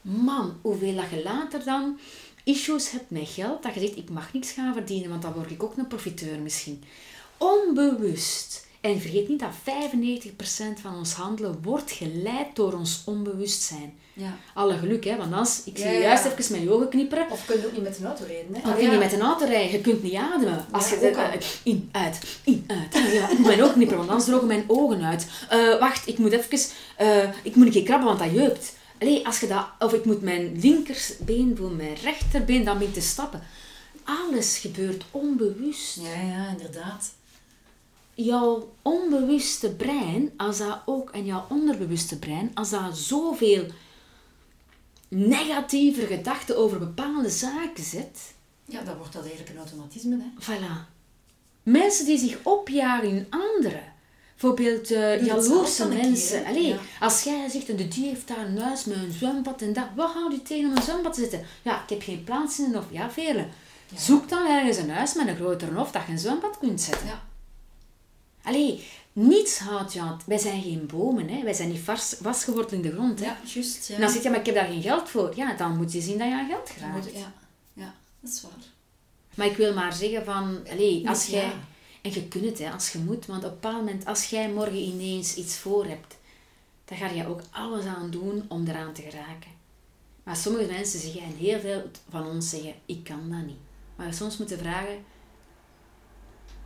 [0.00, 1.98] Man, hoeveel dat je later dan
[2.44, 5.50] issues hebt met geld, dat je zegt, ik mag niks gaan verdienen, want dan word
[5.50, 6.82] ik ook een profiteur misschien.
[7.38, 8.66] Onbewust.
[8.80, 13.94] En vergeet niet dat 95% van ons handelen wordt geleid door ons onbewustzijn.
[14.14, 14.36] Ja.
[14.54, 16.04] Alle geluk, hè, want als ik zie Ja, je ja.
[16.04, 18.60] juist even je ogen knipperen, Of kun je ook niet met een auto rijden, hè?
[18.62, 20.64] dan kun je niet met een auto rijden, je kunt niet ademen.
[20.70, 21.22] Als je ook al.
[21.22, 22.94] eh, in, uit, in, uit.
[22.94, 25.26] Ah, Ja, ik moet mijn ogen knipperen, want anders drogen mijn ogen uit.
[25.48, 26.58] Eh, wacht, ik moet even,
[26.96, 28.74] eh, ik moet een keer krabben, want dat jeukt.
[28.98, 33.00] Allee, als je dat, of ik moet mijn linkerbeen voor mijn rechterbeen dan mee te
[33.00, 33.42] stappen.
[34.04, 35.96] Alles gebeurt onbewust.
[36.00, 37.12] Ja, ja, inderdaad.
[38.14, 43.64] Jouw onbewuste brein, als dat ook, en jouw onderbewuste brein, als dat zoveel
[45.14, 48.18] negatieve gedachten over bepaalde zaken zet,
[48.64, 50.44] Ja, dan wordt dat eigenlijk een automatisme, hè?
[50.44, 50.90] Voilà.
[51.62, 53.92] Mensen die zich opjagen in anderen.
[54.32, 56.44] Bijvoorbeeld het jaloerse mensen.
[56.44, 56.78] Allee, Ja.
[57.00, 59.86] Als jij zegt, en de die heeft daar een huis met een zwembad en dat.
[59.96, 61.44] Wat houdt je tegen om een zwembad te zitten?
[61.62, 62.84] Ja, ik heb geen plaats in een hof.
[62.90, 63.46] Ja, vele.
[63.94, 67.06] Zoek dan ergens een huis met een groter hof dat je een zwembad kunt zetten.
[67.06, 67.22] Ja.
[68.42, 70.20] Allee, niets houdt je aan.
[70.26, 71.42] Wij zijn geen bomen, hè.
[71.42, 73.18] wij zijn niet vast, vastgeworteld in de grond.
[73.20, 73.24] Hè.
[73.26, 73.88] Ja, juist.
[73.88, 73.94] Ja.
[73.94, 75.32] En dan zeg je, maar ik heb daar geen geld voor.
[75.36, 77.32] Ja, dan moet je zien dat je aan geld moet- ja.
[77.72, 78.50] ja, dat is waar.
[79.34, 80.58] Maar ik wil maar zeggen van,
[81.06, 81.36] als Ja.
[81.36, 81.52] jij,
[82.02, 84.50] en je kunt het hè, als je moet, want op een bepaald moment, als jij
[84.50, 86.16] morgen ineens iets voor hebt,
[86.84, 89.50] dan ga je ook alles aan doen om eraan te geraken.
[90.22, 93.56] Maar sommige mensen zeggen, en heel veel van ons zeggen, ik kan dat niet.
[93.96, 95.04] Maar soms moeten vragen,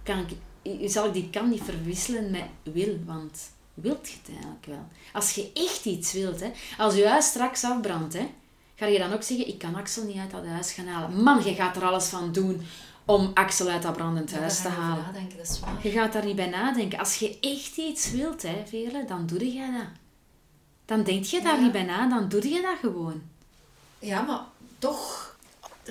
[0.02, 0.36] kan ik,
[0.84, 4.86] zal ik die kan niet verwisselen met wil, want wilt je het eigenlijk wel?
[5.12, 8.28] Als je echt iets wilt, hè, als je huis straks afbrandt, hè,
[8.74, 11.22] ga je dan ook zeggen, ik kan Axel niet uit dat huis gaan halen.
[11.22, 12.62] Man, je gaat er alles van doen
[13.04, 15.04] om Axel uit dat brandend Ja, huis te halen.
[15.04, 15.78] nadenken, dat is waar.
[15.82, 16.98] Je gaat daar niet bij nadenken.
[16.98, 19.88] Als je echt iets wilt, hè, Vele, dan doe je dat.
[20.84, 21.62] Dan denk je daar Ja.
[21.62, 23.22] niet bij na, dan doe je dat gewoon.
[23.98, 24.40] Ja, maar
[24.78, 25.35] toch...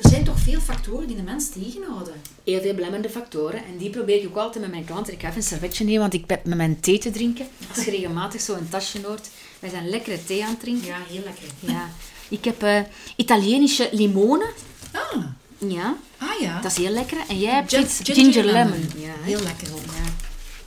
[0.01, 2.13] Er zijn toch veel factoren die de mens tegenhouden.
[2.43, 3.65] Heel veel belemmerde factoren.
[3.65, 5.13] En die probeer ik ook altijd met mijn klanten.
[5.13, 7.47] Ik ga even een servetje nemen, want ik ben met mijn thee te drinken.
[7.75, 9.29] Als je regelmatig zo een tasje hoort.
[9.59, 10.87] Wij zijn lekkere thee aan het drinken.
[10.87, 11.43] Ja, heel lekker.
[11.59, 11.89] Ja.
[12.29, 12.79] Ik heb eh
[13.15, 14.47] Italienische limonen.
[14.91, 15.23] Ah,
[15.57, 16.61] Ja, ah ja.
[16.61, 17.17] dat is heel lekker.
[17.27, 18.89] En jij hebt iets ginger, lemon.
[18.97, 19.13] Ja?
[19.21, 19.81] Heel lekker ook.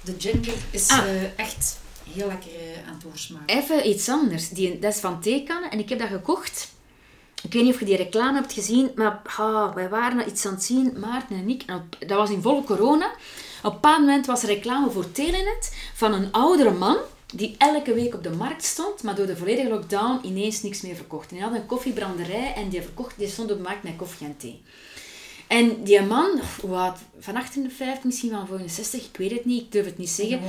[0.00, 0.98] De ginger is Ah.
[0.98, 1.78] eh, echt
[2.14, 3.56] heel lekker eh, aan het doorsmaken.
[3.58, 4.48] Even iets anders.
[4.48, 6.68] Die, dat is van theekannen en ik heb dat gekocht.
[7.42, 10.52] Ik weet niet of je die reclame hebt gezien, maar ah, wij waren iets aan
[10.52, 11.62] het zien, Maarten en ik.
[11.66, 13.06] En dat was in volle corona.
[13.06, 16.96] Op een bepaald moment was er reclame voor Telenet van een oudere man
[17.34, 20.94] die elke week op de markt stond, maar door de volledige lockdown ineens niks meer
[20.94, 21.30] verkocht.
[21.30, 24.26] En hij had een koffiebranderij en die, verkocht, die stond op de markt met koffie
[24.26, 24.62] en thee.
[25.46, 29.84] En die man, oud, van 58, misschien voor 60, ik weet het niet, ik durf
[29.84, 30.40] het niet zeggen.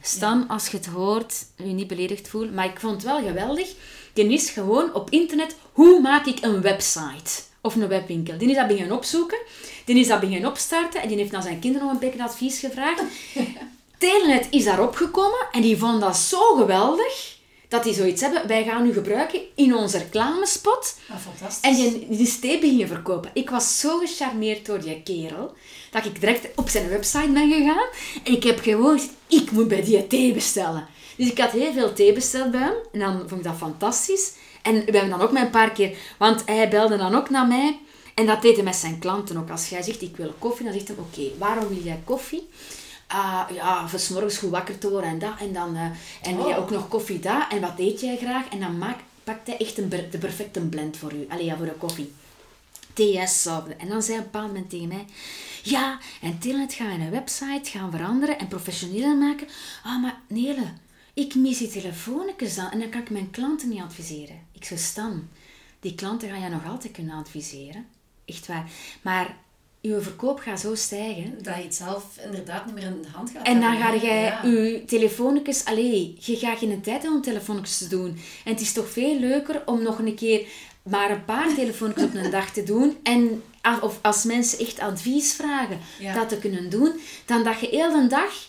[0.00, 2.54] Stan, als je het hoort, je niet beledigd voelt.
[2.54, 3.74] Maar ik vond het wel geweldig.
[4.12, 7.42] Die is gewoon op internet, hoe maak ik een website?
[7.62, 8.38] Of een webwinkel.
[8.38, 9.38] Die is dat beginnen opzoeken.
[9.84, 11.02] Die is dat beginnen opstarten.
[11.02, 13.02] En die heeft naar zijn kinderen nog een beetje advies gevraagd.
[13.98, 15.46] Telenet is daarop gekomen.
[15.52, 17.38] En die vond dat zo geweldig.
[17.68, 18.46] Dat die zoiets hebben.
[18.46, 20.96] Wij gaan nu gebruiken in onze reclamespot.
[21.10, 21.70] Ah, fantastisch.
[21.70, 23.30] En die, die is thee beginnen verkopen.
[23.34, 25.54] Ik was zo gecharmeerd door die kerel,
[25.90, 27.88] dat ik direct op zijn website ben gegaan.
[28.24, 30.86] En ik heb gewoon gezegd, ik moet bij die thee bestellen.
[31.20, 32.74] Dus ik had heel veel thee besteld bij hem.
[32.92, 34.32] En dan vond ik dat fantastisch.
[34.62, 35.96] En we hebben dan ook met een paar keer...
[36.18, 37.78] Want hij belde dan ook naar mij.
[38.14, 39.50] En dat deed hij met zijn klanten ook.
[39.50, 42.48] Als jij zegt, ik wil koffie, dan zegt hij, oké, waarom wil jij koffie?
[43.06, 45.32] Ah, ja, voor 's morgens goed wakker te worden en dat.
[45.40, 45.82] En dan eh,
[46.22, 46.48] en Oh.
[46.48, 47.46] ja, ook nog koffie dat.
[47.50, 48.48] En wat eet jij graag?
[48.48, 51.26] En dan maak, pakt hij echt een, de perfecte blend voor u.
[51.28, 52.12] Allee, ja, voor de koffie.
[52.92, 53.46] TS.
[53.78, 55.04] En dan zei een bepaald moment tegen mij...
[55.62, 59.46] Ja, en Telenet gaan we een website gaan veranderen en professioneler maken.
[59.84, 60.66] Ah, maar Nele,
[61.20, 62.70] ik mis die telefoonnetjes dan.
[62.70, 64.36] En dan kan ik mijn klanten niet adviseren.
[64.52, 65.30] Ik zou staan.
[65.80, 67.86] Die klanten ga je nog altijd kunnen adviseren.
[68.24, 68.70] Echt waar.
[69.02, 69.36] Maar
[69.82, 71.42] uw verkoop gaat zo stijgen.
[71.42, 74.22] Dat je het zelf inderdaad niet meer in de hand gaat En dan ga jij
[74.22, 74.42] Ja.
[74.44, 75.64] je telefoonnetjes...
[75.64, 78.08] Allee, je gaat geen tijd hebben om telefoonnetjes te doen.
[78.44, 80.46] En het is toch veel leuker om nog een keer
[80.82, 82.96] maar een paar telefoonnetjes op een dag te doen.
[83.02, 83.42] En
[83.80, 86.14] of als mensen echt advies vragen, Ja.
[86.14, 87.00] dat te kunnen doen.
[87.24, 88.48] Dan dat je heel de dag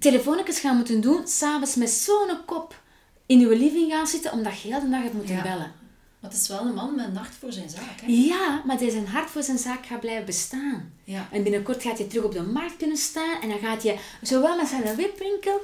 [0.00, 2.80] telefoonnetjes gaat moeten doen, s'avonds met zo'n kop
[3.26, 5.42] in je living gaan zitten, omdat je heel de dag hebt moeten Ja.
[5.42, 5.72] bellen.
[6.20, 8.00] Maar het is wel een man met een hart voor zijn zaak.
[8.00, 8.06] Hè?
[8.06, 10.92] Ja, maar zijn hart voor zijn zaak gaat blijven bestaan.
[11.04, 11.28] Ja.
[11.32, 14.56] En binnenkort gaat hij terug op de markt kunnen staan en dan gaat hij zowel
[14.56, 15.60] met zijn webwinkel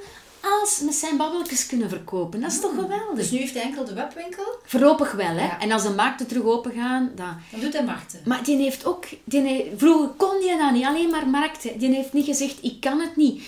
[0.61, 2.41] als met zijn babbeltjes kunnen verkopen.
[2.41, 3.15] Dat is toch geweldig?
[3.15, 5.45] Dus nu heeft hij enkel de webwinkel, Voorlopig wel, hè.
[5.45, 5.59] Ja.
[5.59, 7.35] En als de markten terug open gaan, dan...
[7.51, 8.19] dan doet hij markten.
[8.25, 9.05] Maar die heeft ook...
[9.23, 11.79] Die heeft- vroeger kon die dat niet, alleen maar markten.
[11.79, 13.43] Die heeft niet gezegd, ik kan het niet.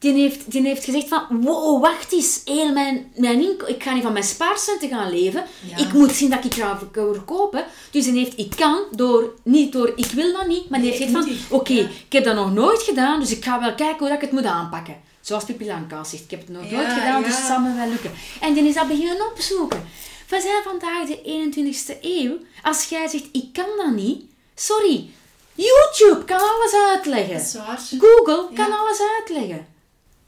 [0.00, 2.40] Die heeft, die heeft gezegd van, wow, wacht eens.
[2.44, 5.44] Heel mijn, mijn ik ga niet van mijn spaarcenten gaan leven.
[5.68, 5.76] Ja.
[5.76, 7.64] Ik moet zien dat ik ga verk- verkopen.
[7.90, 10.68] Dus die heeft, ik kan, door, niet door, ik wil dat niet.
[10.68, 11.72] Maar die heeft gezegd van, oké.
[11.72, 11.80] Ja.
[12.06, 13.20] ik heb dat nog nooit gedaan.
[13.20, 14.96] Dus ik ga wel kijken hoe dat ik het moet aanpakken.
[15.20, 17.74] Zoals Pippi Langkous zegt, ik heb het nog Ja, nooit gedaan, dus het zal me
[17.74, 18.10] wel lukken.
[18.40, 19.88] En die is dat beginnen opzoeken.
[20.28, 22.36] We zijn vandaag de 21ste eeuw.
[22.62, 24.22] Als jij zegt, ik kan dat niet,
[24.54, 25.10] sorry.
[25.54, 27.40] YouTube kan alles uitleggen.
[28.00, 29.66] Google kan alles uitleggen.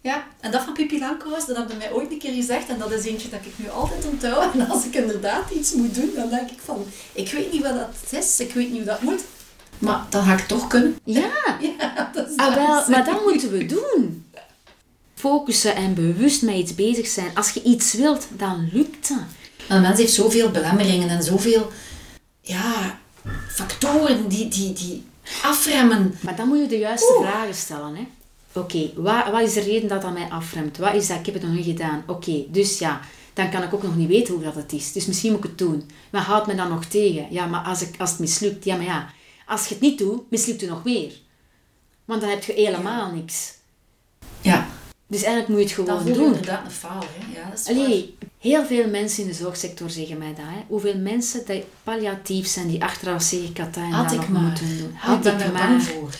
[0.03, 2.68] Ja, en dat van Pippi Langkous, dat heb je mij ooit een keer gezegd.
[2.68, 4.55] En dat is eentje dat ik nu altijd onthoud.
[4.55, 6.86] En als ik inderdaad iets moet doen, dan denk ik van...
[7.12, 9.20] Ik weet niet wat dat is, ik weet niet hoe dat moet.
[9.78, 10.98] Maar dat ga ik toch kunnen.
[11.05, 11.30] Ja,
[11.78, 14.26] Ja, dat is ah, wel, maar dat moeten we doen.
[15.14, 17.30] Focussen en bewust met iets bezig zijn.
[17.34, 19.18] Als je iets wilt, dan lukt dat.
[19.68, 21.70] Maar een mens heeft zoveel belemmeringen en zoveel
[22.40, 22.98] ja,
[23.48, 25.05] factoren die, die, die
[25.42, 26.18] afremmen.
[26.20, 27.96] Maar dan moet je de juiste vragen stellen.
[27.96, 28.07] hè.
[28.55, 30.76] Oké, wat, wat is de reden dat dat mij afremt?
[30.78, 31.18] Wat is dat?
[31.18, 32.03] Ik heb het nog niet gedaan.
[32.07, 33.00] Oké, dus ja,
[33.32, 34.92] dan kan ik ook nog niet weten hoe dat het is.
[34.92, 35.90] Dus misschien moet ik het doen.
[36.11, 37.26] Maar houdt me dan nog tegen?
[37.30, 39.09] Ja, maar als, ik, als het mislukt, ja, maar ja.
[39.46, 41.12] Als je het niet doet, mislukt het nog meer.
[42.05, 43.53] Want dan heb je helemaal niks.
[44.40, 44.66] Ja,
[45.07, 46.24] Dus eigenlijk moet je het gewoon doen.
[46.26, 47.03] inderdaad een faal.
[47.18, 47.40] Hè?
[47.40, 47.66] Ja, dat is.
[47.68, 50.44] Allee, heel veel mensen in de zorgsector zeggen mij dat.
[50.44, 50.62] Hè.
[50.68, 54.42] Hoeveel mensen die palliatief zijn, die achteraf zeggen, ik had dat dat ik nog maar.
[54.42, 54.88] moeten doen.
[54.90, 55.68] ik Had ben ik er maar.
[55.68, 56.11] bang voor.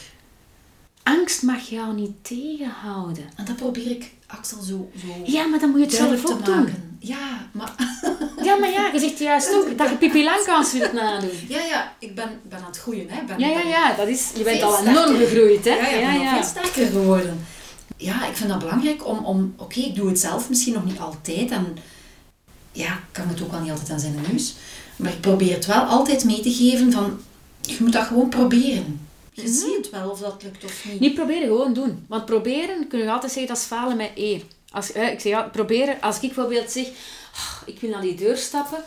[1.03, 3.25] Angst mag jou niet tegenhouden.
[3.37, 6.39] En dat probeer ik Axel zo, zo Ja, maar dan moet je het zelf ook
[6.39, 6.75] te doen.
[6.99, 7.75] Ja, maar...
[8.43, 11.31] Ja, maar ja, je zegt juist ook dat je Pippi Langkous wilt nadoen.
[11.49, 13.07] Ja, ja, ik ben, ben aan het groeien.
[13.09, 13.25] Hè.
[13.25, 15.71] Ben, Ja, ja, ja, dat is, je bent al enorm gegroeid, hè?
[15.71, 17.47] Ja, ja, ben al veel sterker geworden.
[17.97, 19.25] Ja, ik vind dat belangrijk om...
[19.25, 21.51] om Oké, ik doe het zelf misschien nog niet altijd.
[21.51, 21.77] En
[22.73, 24.55] ja, ik kan het ook wel niet altijd aan zijn neus.
[24.97, 27.21] Maar ik probeer het wel altijd mee te geven van...
[27.61, 29.01] Je moet dat gewoon proberen.
[29.43, 31.01] Je ziet het wel of dat lukt of niet.
[31.01, 32.05] Niet proberen, gewoon doen.
[32.09, 34.43] Want proberen, kun je altijd zeggen, dat is falen met eer.
[34.71, 36.87] Als, eh, ik zeg, ja, proberen, als ik bijvoorbeeld zeg,
[37.35, 38.85] "Ah, ik wil naar die deur stappen.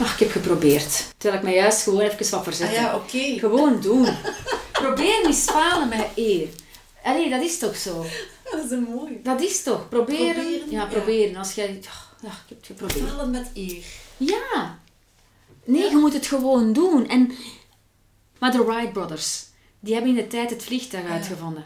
[0.00, 1.04] Ach, ik heb geprobeerd.
[1.16, 2.68] Terwijl ik mij juist gewoon even wat verzet.
[2.68, 3.38] Ah ja, oké.
[3.38, 4.08] Gewoon doen.
[4.72, 6.48] proberen is falen met eer.
[7.02, 8.04] Allee, dat is toch zo?
[8.50, 9.20] Dat is een mooi.
[9.22, 9.88] Dat is toch?
[9.88, 10.34] Proberen.
[10.34, 10.86] Proberen, ja, ja.
[10.86, 11.36] proberen.
[11.36, 11.80] Als jij...
[11.88, 13.08] ach, Ja, ik heb het geprobeerd.
[13.10, 13.84] Falen met eer.
[14.16, 14.78] Ja.
[15.64, 17.08] Nee, je moet het gewoon doen.
[17.08, 17.32] En,
[18.38, 19.44] maar de Wright Brothers,
[19.80, 21.10] die hebben in de tijd het vliegtuig Ja.
[21.10, 21.64] uitgevonden.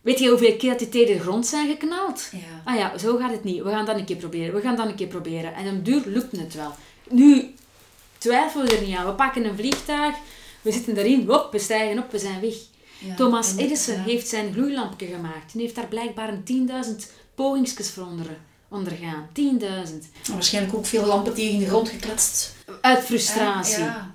[0.00, 2.28] Weet je hoeveel keer die tegen de grond zijn geknald?
[2.32, 2.62] Ja.
[2.64, 3.62] Ah ja, zo gaat het niet.
[3.62, 4.54] We gaan dat een keer proberen.
[4.54, 5.54] We gaan dat een keer proberen.
[5.54, 6.72] En op duur lukt het wel.
[7.10, 7.54] Nu
[8.18, 9.06] twijfelen we er niet aan.
[9.06, 10.14] We pakken een vliegtuig,
[10.62, 12.54] we zitten erin, hop, we stijgen op, we zijn weg.
[12.98, 14.02] Ja, Thomas Edison ja.
[14.02, 15.54] heeft zijn gloeilampje gemaakt.
[15.54, 18.26] En heeft daar blijkbaar een 10.000 pogingsjes voor onder,
[18.68, 19.28] ondergaan.
[19.32, 20.30] 10.000.
[20.32, 22.54] Waarschijnlijk ook veel lampen tegen de grond gekletst.
[22.80, 23.78] Uit frustratie.
[23.84, 24.13] Ja.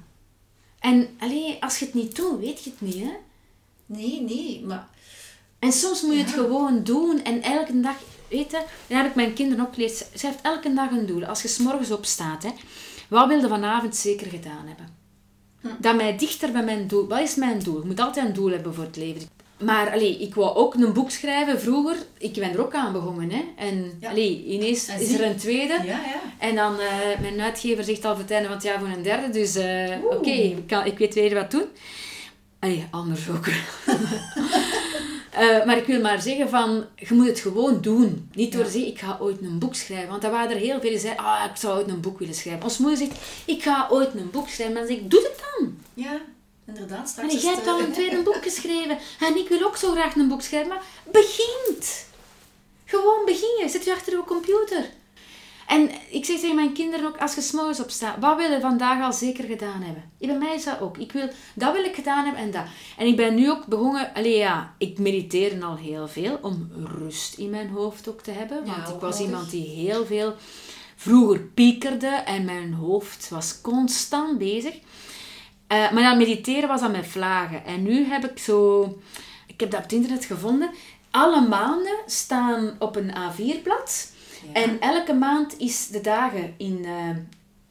[0.80, 3.04] En alleen als je het niet doet, weet je het niet.
[3.04, 3.12] Hè?
[3.86, 4.88] Nee, nee, maar...
[5.60, 6.36] En soms moet je het Ja.
[6.36, 7.24] gewoon doen.
[7.24, 7.96] En elke dag,
[8.30, 9.98] weet je, daar heb ik mijn kinderen ook geleerd.
[10.16, 11.26] Ze heeft elke dag een doel.
[11.26, 12.50] Als je s'morgens opstaat, hè,
[13.10, 14.98] wat wil je vanavond zeker gedaan hebben?
[15.62, 15.68] Hm.
[15.80, 17.08] Dat mij dichter bij mijn doel.
[17.08, 17.80] Wat is mijn doel?
[17.82, 19.22] Je moet altijd een doel hebben voor het leven.
[19.60, 21.96] Maar allee, ik wou ook een boek schrijven vroeger.
[22.18, 23.30] Ik ben er ook aan begonnen.
[23.30, 23.44] Hè?
[23.58, 24.10] En Ja.
[24.10, 25.74] allee, ineens En is er een tweede.
[25.74, 26.22] Ja, ja.
[26.38, 29.02] En dan, eh, mijn uitgever zegt al voor het einde van het jaar voor een
[29.04, 29.30] derde.
[29.30, 31.66] Dus eh, oké, ik ik weet weer wat doen.
[32.60, 33.46] Allee, anders ook.
[35.30, 38.30] Eh, maar ik wil maar zeggen van, je moet het gewoon doen.
[38.34, 40.10] Niet door te zeggen, ik ga ooit een boek schrijven.
[40.10, 42.34] Want er waren er heel veel die zeiden, ah, ik zou ooit een boek willen
[42.34, 42.64] schrijven.
[42.64, 43.12] Ons moeder zegt,
[43.46, 44.76] ik ga ooit een boek schrijven.
[44.76, 45.78] En dan zeg ik, doe het dan.
[45.94, 46.22] Ja,
[46.76, 47.10] inderdaad.
[47.10, 48.98] Straks is jij hebt al eh, een tweede boek geschreven.
[49.20, 50.70] En ik wil ook zo graag een boek schrijven.
[50.70, 52.06] Maar begint.
[52.86, 53.70] Gewoon beginnen.
[53.70, 54.90] Zet je achter je computer.
[55.68, 59.04] En ik zeg tegen mijn kinderen ook, als je s'morgens opstaat, wat wil je vandaag
[59.04, 60.12] al zeker gedaan hebben?
[60.20, 60.98] Bij mij is dat ook.
[60.98, 62.64] Ik wil, dat wil ik gedaan hebben en dat.
[62.98, 67.38] En ik ben nu ook begonnen, allee ja, ik mediteer al heel veel, om rust
[67.38, 68.66] in mijn hoofd ook te hebben.
[68.66, 69.20] Ja, Want ik was nodig.
[69.20, 70.36] iemand die heel veel
[70.96, 74.76] vroeger piekerde en mijn hoofd was constant bezig.
[75.70, 77.66] Eh, maar dan mediteren was aan met vlagen.
[77.66, 78.84] En nu heb ik zo...
[79.48, 80.70] Ik heb dat op het internet gevonden.
[81.12, 84.12] Alle maanden staan op een A4-blad.
[84.54, 84.62] Ja.
[84.62, 86.86] En elke maand is de dagen in...
[86.86, 87.10] eh,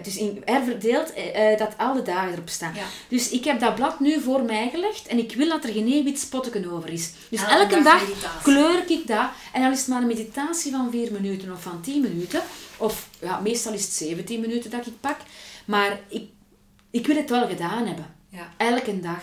[0.03, 2.75] dus in, herverdeeld eh, dat alle dagen erop staan.
[2.75, 2.85] Ja.
[3.09, 6.05] Dus ik heb dat blad nu voor mij gelegd en ik wil dat er geen
[6.05, 7.13] wit spotteken over is.
[7.29, 9.29] Dus Elke elke dag dag kleur ik dat.
[9.53, 12.43] En dan is het maar een meditatie van 4 minuten of van 10 minuten.
[12.77, 15.17] Of ja, meestal is het 17 minuten dat ik pak.
[15.65, 16.23] Maar ik,
[16.91, 18.15] ik wil het wel gedaan hebben.
[18.29, 18.53] Ja.
[18.57, 19.23] Elke dag.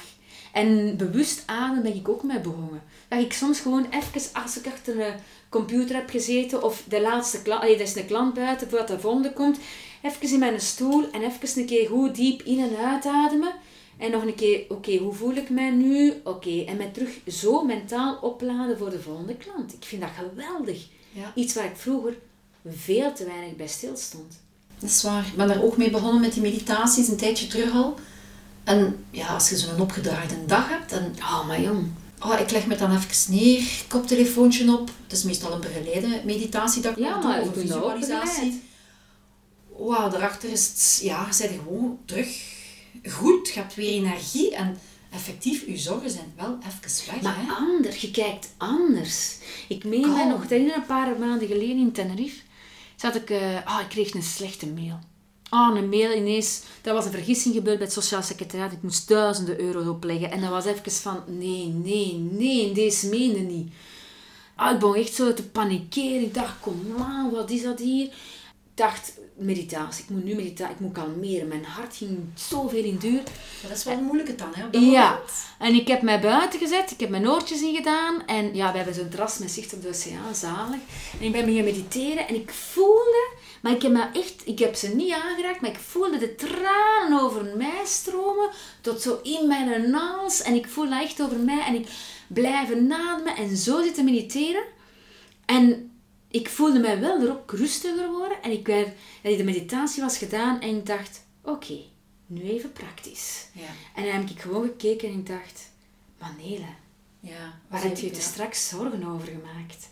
[0.54, 2.82] En bewust ademen ben ik ook mee begonnen.
[3.08, 5.14] Dat ik soms gewoon even, als ik achter een
[5.50, 9.34] computer heb gezeten, of de laatste klant, er is een klant buiten voordat de volgende
[9.34, 9.58] komt,
[10.02, 13.54] even in mijn stoel en even een keer goed diep in- en uitademen.
[13.98, 16.14] En nog een keer, oké, hoe voel ik mij nu?
[16.24, 19.74] Oké, en mij terug zo mentaal opladen voor de volgende klant.
[19.74, 20.88] Ik vind dat geweldig.
[21.12, 21.32] Ja.
[21.36, 22.18] Iets waar ik vroeger
[22.68, 24.44] veel te weinig bij stilstond.
[24.80, 25.26] Dat is waar.
[25.28, 28.00] Ik ben daar ook mee begonnen met die meditaties een tijdje terug al.
[28.64, 31.88] En ja, als je zo'n opgedraaide dag hebt en Oh, maar jong.
[32.20, 34.90] oh, ik leg me dan even neer, koptelefoontje op.
[35.04, 38.62] Het is meestal een begeleide meditatie dat ik Ja, maar doe, of een dat visualisatie.
[39.78, 42.28] Wauw, daarachter is het, ja, je gewoon terug
[43.04, 43.48] goed.
[43.48, 44.78] Je hebt weer energie en
[45.12, 47.22] effectief, je zorgen zijn wel even weg.
[47.22, 47.52] Maar hè?
[47.54, 49.36] anders, je kijkt anders.
[49.68, 52.42] Ik meen mij nog herinneren, een paar maanden geleden in Tenerife,
[52.96, 55.00] zat ik, eh, ah, ik kreeg een slechte mail.
[55.50, 58.72] Ah, een mail ineens, dat was een vergissing gebeurd bij het sociaal secretariaat.
[58.72, 60.32] Ik moest duizenden euro's opleggen.
[60.32, 63.74] En dat was even van, nee, nee, nee, deze meende niet.
[64.56, 66.22] Ah, ik begon echt zo te panikeren.
[66.22, 68.10] Ik dacht, kom aan, wat is dat hier?
[68.76, 71.48] Ik dacht, meditatie, ik moet nu mediteren, ik moet kalmeren.
[71.48, 73.22] Mijn hart ging zoveel in duur.
[73.24, 75.32] Maar dat is wel een moeilijke dan, hè, op dat Ja, moment.
[75.60, 78.78] en ik heb mij buiten gezet, ik heb mijn oortjes in gedaan en ja, we
[78.78, 80.80] hebben zo'n terras met zicht op de oceaan, zalig.
[81.20, 83.28] En ik ben beginnen mediteren en ik voelde,
[83.62, 87.22] maar ik heb, me echt, ik heb ze niet aangeraakt, maar ik voelde de tranen
[87.22, 88.50] over mij stromen
[88.82, 91.88] tot zo in mijn naals en ik voelde dat echt over mij en ik
[92.28, 94.64] blijven ademen en zo zitten mediteren.
[95.46, 95.90] En
[96.36, 98.90] ik voelde mij wel er ook rustiger worden en ik werd,
[99.22, 101.78] de meditatie was gedaan en ik dacht, oké,
[102.26, 103.48] nu even praktisch.
[103.54, 105.72] Ja, En dan heb ik gewoon gekeken en ik dacht,
[106.20, 106.66] Manele,
[107.20, 107.60] ja.
[107.68, 108.20] waar heb je ja.
[108.20, 109.90] straks zorgen over gemaakt?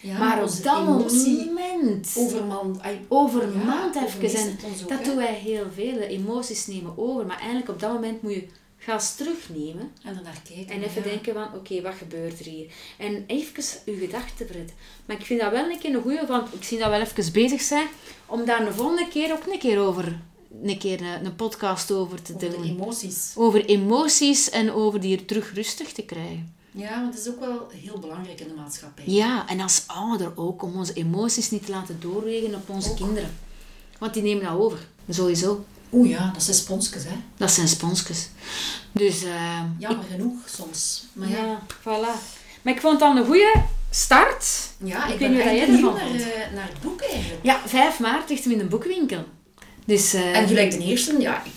[0.00, 2.80] Ja, maar op dat moment, overmand.
[3.08, 7.26] overmand ja, even, en ook, dat doen wij heel veel, emoties nemen over.
[7.26, 8.48] Maar eigenlijk op dat moment moet je
[8.84, 10.74] gas terugnemen En er naar kijken.
[10.74, 11.08] en even ja.
[11.08, 12.66] denken van, oké, wat gebeurt er hier?
[12.98, 14.76] En even je gedachten verzetten.
[15.06, 17.32] Maar ik vind dat wel een keer een goeie, want ik zie dat wel even
[17.32, 17.86] bezig zijn,
[18.26, 20.20] om daar de volgende keer ook een keer over,
[20.62, 22.64] een keer een, een podcast over te Over doen.
[22.64, 23.32] emoties.
[23.36, 26.54] Over emoties en over die er terug rustig te krijgen.
[26.70, 29.04] Ja, want dat is ook wel heel belangrijk in de maatschappij.
[29.06, 32.96] Ja, en als ouder ook, om onze emoties niet te laten doorwegen op onze Ook.
[32.96, 33.36] kinderen.
[33.98, 34.78] Want die nemen dat over,
[35.08, 35.64] sowieso.
[35.94, 37.14] Oeh ja, dat zijn sponsjes, hè.
[37.36, 38.28] Dat zijn sponsjes.
[38.92, 41.04] Dus, eh Jammer genoeg soms.
[41.12, 42.18] Maar ja, ja, voilà.
[42.62, 43.54] Maar ik vond het al een goede
[43.90, 44.46] start.
[44.84, 46.20] ja ik, Ik ben weet niet ervan naar, vond.
[46.20, 47.38] eh, naar het boek eigenlijk.
[47.42, 49.24] Ja, 5 maart ligt hem in de boekwinkel.
[49.86, 51.50] Dus, eh, En gelijk de eerste, ja, ik,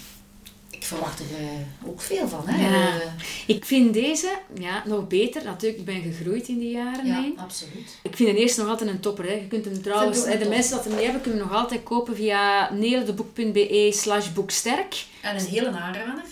[0.78, 2.70] ik verwacht er eh, ook veel van, hè.
[2.70, 3.00] Ja.
[3.00, 3.12] Eh,
[3.46, 5.44] ik vind deze ja, nog beter.
[5.44, 7.40] Natuurlijk, ik ben gegroeid in die jaren ja, heen.
[7.40, 8.00] absoluut.
[8.04, 9.26] Ik vind de eerste nog altijd een topper.
[9.26, 9.34] Hè.
[9.34, 12.16] Je kunt hem trouwens, de mensen dat hem niet hebben, kunnen hem nog altijd kopen
[12.16, 15.06] via neeldeboek.be slash boeksterk.
[15.22, 16.24] En een hele aanrader.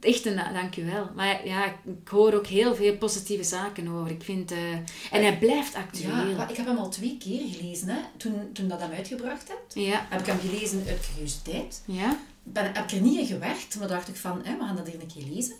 [0.00, 1.10] Echt een dankjewel.
[1.14, 4.10] Maar ja, ik hoor ook heel veel positieve zaken over.
[4.10, 4.72] Ik vind, eh,
[5.10, 6.26] en hij blijft actueel.
[6.28, 7.98] Ja, ik heb hem al twee keer gelezen, hè.
[8.16, 10.06] Toen, toen dat hem uitgebracht hebt, ja.
[10.08, 11.82] heb ik hem gelezen uit curiositeit.
[11.86, 12.18] ja.
[12.42, 14.86] Ben, heb ik er niet in gewerkt, maar dacht ik van, hè, we gaan dat
[14.86, 15.54] hier een keer lezen.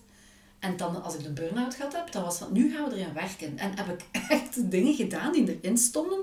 [0.59, 3.13] En dan, als ik de burn-out gehad heb, dan was van, nu gaan we erin
[3.15, 3.59] werken.
[3.59, 6.19] En heb ik echt dingen gedaan die erin stonden.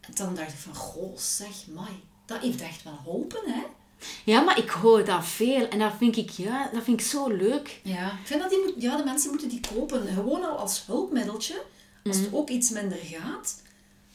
[0.00, 3.62] En dan dacht ik van, goh, zeg, mai, dat heeft echt wel geholpen, hè.
[4.24, 5.68] Ja, maar ik hoor dat veel.
[5.68, 7.80] En dat vind ik, ja, dat vind ik zo leuk.
[7.82, 10.06] Ja, ik vind dat die moet, ja, de mensen moeten die kopen.
[10.06, 11.62] Gewoon al als hulpmiddeltje.
[12.04, 12.24] Als Mhm.
[12.24, 13.62] het ook iets minder gaat,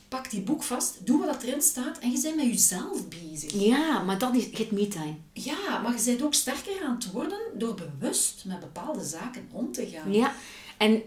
[0.08, 3.52] pak die boek vast, doe wat erin staat en je bent met jezelf bezig.
[3.54, 5.16] Ja, maar dat is het me-time.
[5.34, 9.72] Ja, maar je bent ook sterker aan het worden door bewust met bepaalde zaken om
[9.72, 10.14] te gaan.
[10.14, 10.36] Ja.
[10.78, 11.02] En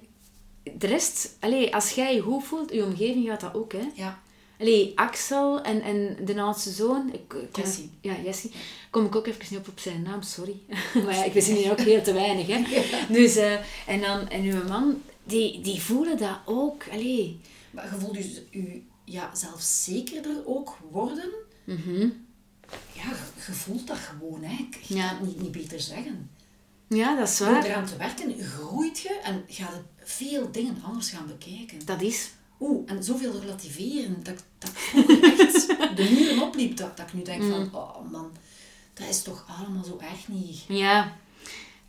[0.63, 3.89] de rest, allee, als jij je goed voelt, je omgeving gaat dat ook, hè.
[3.95, 4.21] Ja.
[4.59, 7.11] Allee, Axel en, en de oudste zoon.
[7.13, 7.83] Ik, kom- Jesse.
[8.01, 8.51] Ja, Jesse.
[8.91, 10.57] Kom ik ook even niet op op zijn naam, sorry.
[11.05, 12.63] maar ja, ik wist niet ook heel te weinig, hè.
[13.19, 13.53] Dus, eh,
[13.87, 16.85] en dan, en uw man, die, die voelen dat ook.
[16.93, 17.41] Allee.
[17.71, 21.31] Maar je voelt dus je ja, zelfzekerder ook worden.
[21.65, 22.01] Mhm.
[22.93, 23.09] Ja,
[23.47, 24.67] je, voelt dat gewoon, hè.
[24.87, 25.09] Je Ja.
[25.09, 26.31] kan het niet, niet beter zeggen.
[26.89, 27.65] Ja, dat is Door waar.
[27.65, 31.79] eraan te werken, groeit je en gaat veel dingen anders gaan bekijken.
[31.85, 32.31] Dat is.
[32.61, 37.23] Oeh, en zoveel relativeren, dat, dat ik echt de muren opliep, dat, dat ik nu
[37.23, 37.51] denk Mm.
[37.51, 38.33] van, oh man,
[38.95, 40.61] dat is toch allemaal zo erg niet.
[40.69, 41.17] Ja.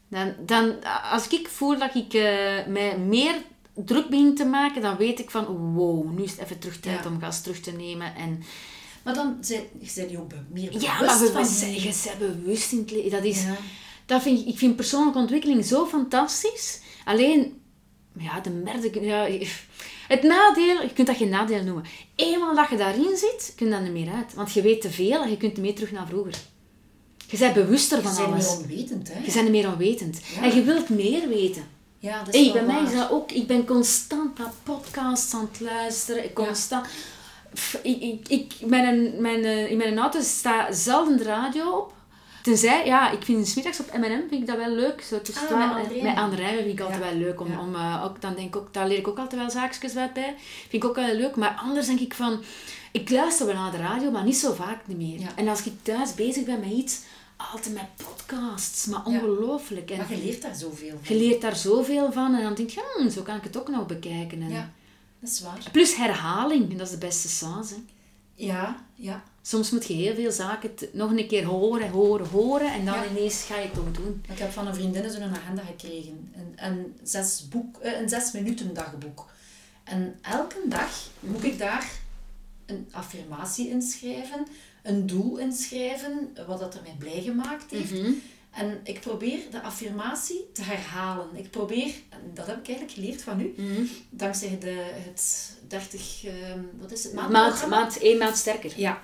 [0.08, 3.36] Dan, dan, als ik voel dat ik eh, mij meer
[3.76, 7.04] druk begin te maken, dan weet ik van, wow, nu is het even terug tijd
[7.04, 7.10] Ja.
[7.10, 8.16] om gas terug te nemen.
[8.16, 8.44] En,
[9.04, 12.20] Maar dan zijn, zijn die ook meer bewust ja, maar we, van zijn, je bent
[12.20, 13.12] bewust in het leven.
[13.12, 13.56] Dat is, Ja.
[14.06, 16.80] dat vind ik, ik vind persoonlijke ontwikkeling zo fantastisch.
[17.06, 17.62] Alleen,
[18.20, 19.02] ja, de merde...
[19.02, 19.28] Ja,
[20.08, 21.84] het nadeel, je kunt dat geen nadeel noemen.
[22.16, 24.34] Eenmaal dat je daarin zit, kun je dat niet meer uit.
[24.34, 26.34] Want je weet te veel en je kunt meer terug naar vroeger.
[27.28, 28.48] Je bent bewuster van Je bent alles.
[28.50, 29.20] meer onwetend, hè?
[29.20, 30.20] Je bent er meer onwetend.
[30.36, 30.44] Ja.
[30.44, 31.64] En je wilt meer weten.
[32.02, 33.32] Ja, dat is Hey, wel bij mij is dat ook.
[33.32, 36.24] Ik ben constant naar podcasts aan het luisteren.
[36.24, 36.88] Ik constant...
[37.54, 41.94] Pff, ik, ik, ik, mijn, mijn, eh, in mijn auto staat zelden de radio op.
[42.44, 45.02] Tenzij, ja, ik vind 's middags op M&M vind ik dat wel leuk.
[45.02, 46.48] Zo tussen Ah, 12 met André.
[46.48, 47.10] vind ik altijd Ja.
[47.10, 47.40] wel leuk.
[47.42, 47.60] Om, Ja.
[47.60, 50.36] om, eh, ook, dan denk ik ook, daar leer ik ook altijd wel zaakjes bij.
[50.70, 51.36] Vind ik ook wel leuk.
[51.36, 52.44] Maar anders denk ik van...
[52.92, 55.20] Ik luister wel naar de radio, maar niet zo vaak niet meer.
[55.20, 55.28] Ja.
[55.36, 57.00] En als ik thuis bezig ben met iets,
[57.54, 57.84] altijd met
[58.40, 58.86] podcasts.
[58.86, 59.92] Maar ongelooflijk.
[59.92, 61.16] En Maar je leert daar zoveel je van.
[61.18, 62.36] leert daar zoveel van.
[62.36, 64.42] En dan denk je, hm, zo kan ik het ook nog bekijken.
[64.42, 64.72] En Ja,
[65.20, 65.70] dat is waar.
[65.72, 67.70] Plus herhaling, dat is de beste saus.
[67.70, 67.76] Hè.
[68.34, 69.24] Ja, ja.
[69.42, 72.74] Soms moet je heel veel zaken nog een keer horen, horen, horen.
[72.74, 73.06] En dan Ja.
[73.10, 74.24] ineens ga je het toch doen.
[74.30, 76.34] Ik heb van een vriendin zo'n agenda gekregen.
[76.36, 79.26] Een, een, zes boek, eh, een zes minuten dagboek.
[79.84, 81.92] En elke dag moet ik daar
[82.66, 84.48] een affirmatie inschrijven,
[84.84, 87.92] een doel inschrijven, wat dat er mij blij gemaakt heeft.
[87.92, 88.12] Mhm.
[88.52, 91.28] En ik probeer de affirmatie te herhalen.
[91.36, 93.84] Ik probeer, en dat heb ik eigenlijk geleerd van u, Mhm.
[94.10, 97.80] dankzij de, het 30, ehm, wat is het, Maand, maandprogramma.
[97.80, 98.72] maand, één maand sterker.
[98.76, 99.02] Ja.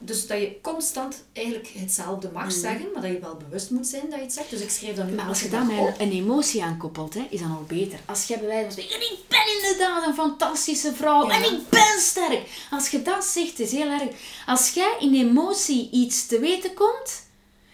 [0.00, 4.02] Dus dat je constant eigenlijk hetzelfde mag zeggen, maar dat je wel bewust moet zijn
[4.10, 4.50] dat je het zegt.
[4.50, 5.94] Dus ik schrijf dan nu Maar als je met op.
[6.00, 7.98] een emotie aan koppelt, hè, is dat nog beter.
[8.06, 11.34] Als je bij wijze van spreken, en ik ben inderdaad een fantastische vrouw Ja.
[11.34, 12.40] en ik ben sterk.
[12.70, 14.02] Als je dat zegt, is heel erg.
[14.46, 17.26] Als jij in emotie iets te weten komt,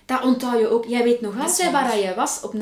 [0.06, 0.84] dat onthoud je ook.
[0.86, 1.84] Jij weet nog altijd waar.
[1.88, 2.58] waar jij was op 9-11.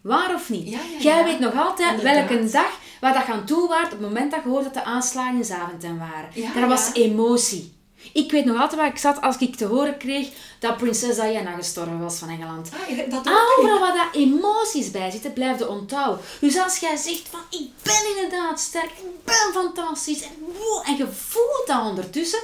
[0.00, 0.68] Waar of niet?
[0.68, 2.28] Ja, ja, Jij weet nog altijd Inderdaad.
[2.28, 4.84] welke dag, waar dat aan toe waart op het moment dat je hoorde dat de
[4.84, 6.30] aanslagen in Zaventem waren.
[6.34, 7.72] Ja, dat was emotie.
[8.12, 11.52] Ik weet nog altijd waar ik zat als ik te horen kreeg dat prinses Diana
[11.56, 12.70] gestorven was van Engeland.
[12.72, 13.28] Ah, dat.
[13.58, 16.24] Overal waar daar emoties bij zitten, blijf je onthouden.
[16.40, 20.96] Dus als jij zegt van, ik ben inderdaad sterk, ik ben fantastisch, en, wow, en
[20.96, 22.40] je voelt dat ondertussen,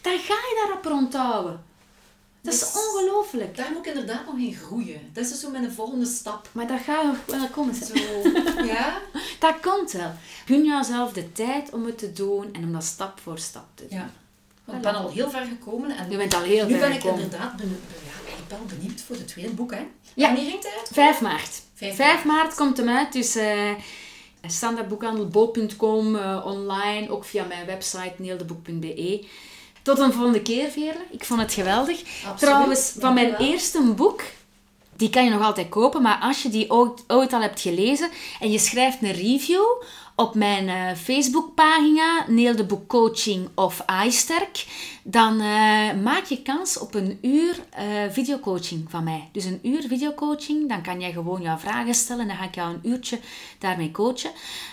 [0.00, 1.64] dan ga je daarop onthouden.
[2.42, 3.56] Dat is Dus- ongelooflijk.
[3.56, 5.10] Daar moet ik inderdaad nog in groeien.
[5.12, 6.48] Dat is dus zo mijn volgende stap.
[6.52, 7.74] Maar dat gaat nog wel komen.
[7.74, 7.94] Zo,
[8.64, 8.98] ja?
[9.38, 10.12] Dat komt wel.
[10.46, 13.86] Gun jezelf de tijd om het te doen en om dat stap voor stap te
[13.88, 13.98] doen.
[13.98, 14.10] Ja.
[14.70, 16.92] Want ik ben al heel ver gekomen en Je bent al heel nu ver ben
[16.92, 17.22] ik gekomen.
[17.22, 19.70] inderdaad ben, ja, eigenlijk wel benieuwd voor het tweede boek.
[19.70, 19.86] Hè?
[20.14, 20.26] Ja.
[20.26, 20.88] Wanneer ging het uit?
[20.92, 21.62] 5 maart.
[21.74, 23.70] 5 5 maart komt hem uit, dus eh
[24.46, 29.24] standaardboekhandel bol.com, eh, online, ook via mijn website neeldeboek.be.
[29.82, 31.04] Tot een volgende keer, Veerle.
[31.10, 32.00] Ik vond het geweldig.
[32.00, 32.38] Absoluut.
[32.38, 34.22] Trouwens, van mijn eerste boek,
[35.00, 38.10] die kan je nog altijd kopen, maar als je die ooit, ooit al hebt gelezen
[38.40, 39.64] en je schrijft een review
[40.14, 44.66] op mijn eh, Facebookpagina, Neel de Boek Coaching of iSterk,
[45.02, 49.28] dan eh, maak je kans op een uur eh, videocoaching van mij.
[49.32, 52.54] Dus een uur videocoaching, dan kan jij gewoon jouw vragen stellen en dan ga ik
[52.54, 53.20] jou een uurtje
[53.58, 54.30] daarmee coachen.